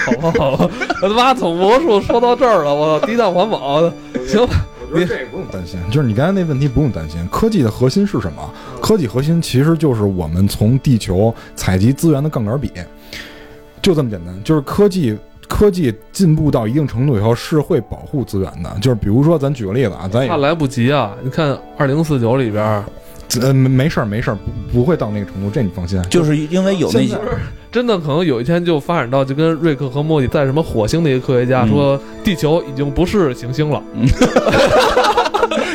[0.06, 0.70] 好吧好吧，
[1.02, 3.82] 我他妈从魔术说到这儿了，我操，低碳环保，
[4.28, 7.26] 行吧，我觉得这个不用担心，就是你刚才那问题不用担心。
[7.30, 8.54] 科技的核心是什么？
[8.82, 12.72] 科技核心其实就是我们从地球采集资源的杠杆比，
[13.82, 14.44] 就这么简单。
[14.44, 15.18] 就是科技
[15.48, 18.78] 科技进步到一定程度以后是会保护资源的。
[18.82, 21.16] 就是比如说，咱举个例子啊，咱也怕来不及啊！
[21.24, 22.84] 你看二零四九里边。
[23.42, 24.38] 呃没没事儿没事儿，
[24.72, 26.02] 不不会到那个程度，这你放心。
[26.10, 27.18] 就是因为有那些
[27.72, 33.84] 真的可能有一天就发展到就跟瑞克和莫蒂在什么火星的一个科学家嗯说，地球已经不是行星了，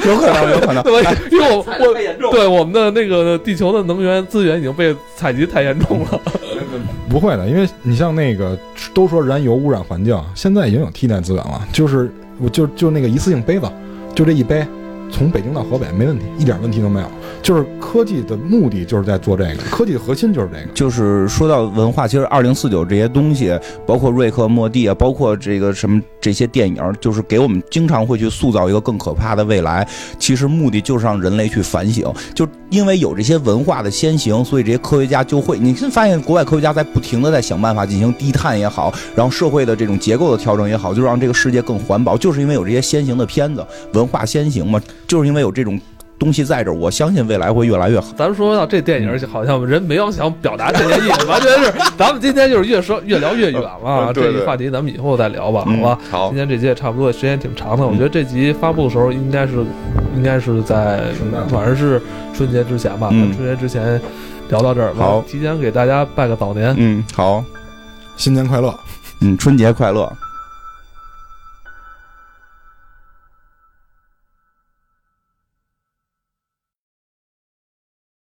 [0.07, 0.83] 有可能，有可能。
[0.83, 1.13] 对吧？
[1.31, 6.21] 因为我我对我们的那个地球的能源资源已经被采集太严重了。
[7.11, 8.57] 不会的，因为你像那个
[8.95, 13.67] 都说燃油污染环境，现在已经有替代资源了，就是我就就那个一次性杯子，
[14.15, 14.67] 就这一杯，
[15.11, 17.11] 从北京到河北没问题，一点问题都没有。
[17.43, 20.73] 就是科技的目的就是在做这个，科技的核心就是这个。
[20.75, 29.87] 就是说到文化，其实二零四九这些东西，包括瑞克莫蒂啊，包括这个什么这些电影，就是给我们经常会去塑造一个更可怕的未来。
[30.19, 45.81] 其实目的就是让人类去反省，就因为有这些文化的先行，所以这些科学家就会，你发现国外科学家在不停的在想办法进行低碳也好，然后社会的这种结构的调整也好，就让这个世界更环保，就是因为有这些先行的片子，文化先行嘛，就是因为有这种
[46.21, 48.09] 东西在这儿，我相信未来会越来越好。
[48.15, 54.13] 咱们说到这电影，好像人没有想表达这些意思，完全是咱们今天就是越说越聊越远了。
[54.13, 55.99] 这个话题咱们以后再聊吧，好嗯吧？
[56.11, 57.87] 好今天这集也差不多，时间挺长的。
[57.87, 59.65] 我觉得这集发布的时候应该是
[60.15, 61.01] 应该是在
[61.49, 62.01] 反正是
[62.35, 63.99] 春节之前吧，嗯春节之前
[64.51, 64.93] 聊到这儿。
[64.93, 66.75] 好提前给大家拜个早年。
[66.77, 67.43] 嗯，好，
[68.19, 68.79] 新年快乐！
[69.23, 70.13] 嗯，春节快乐。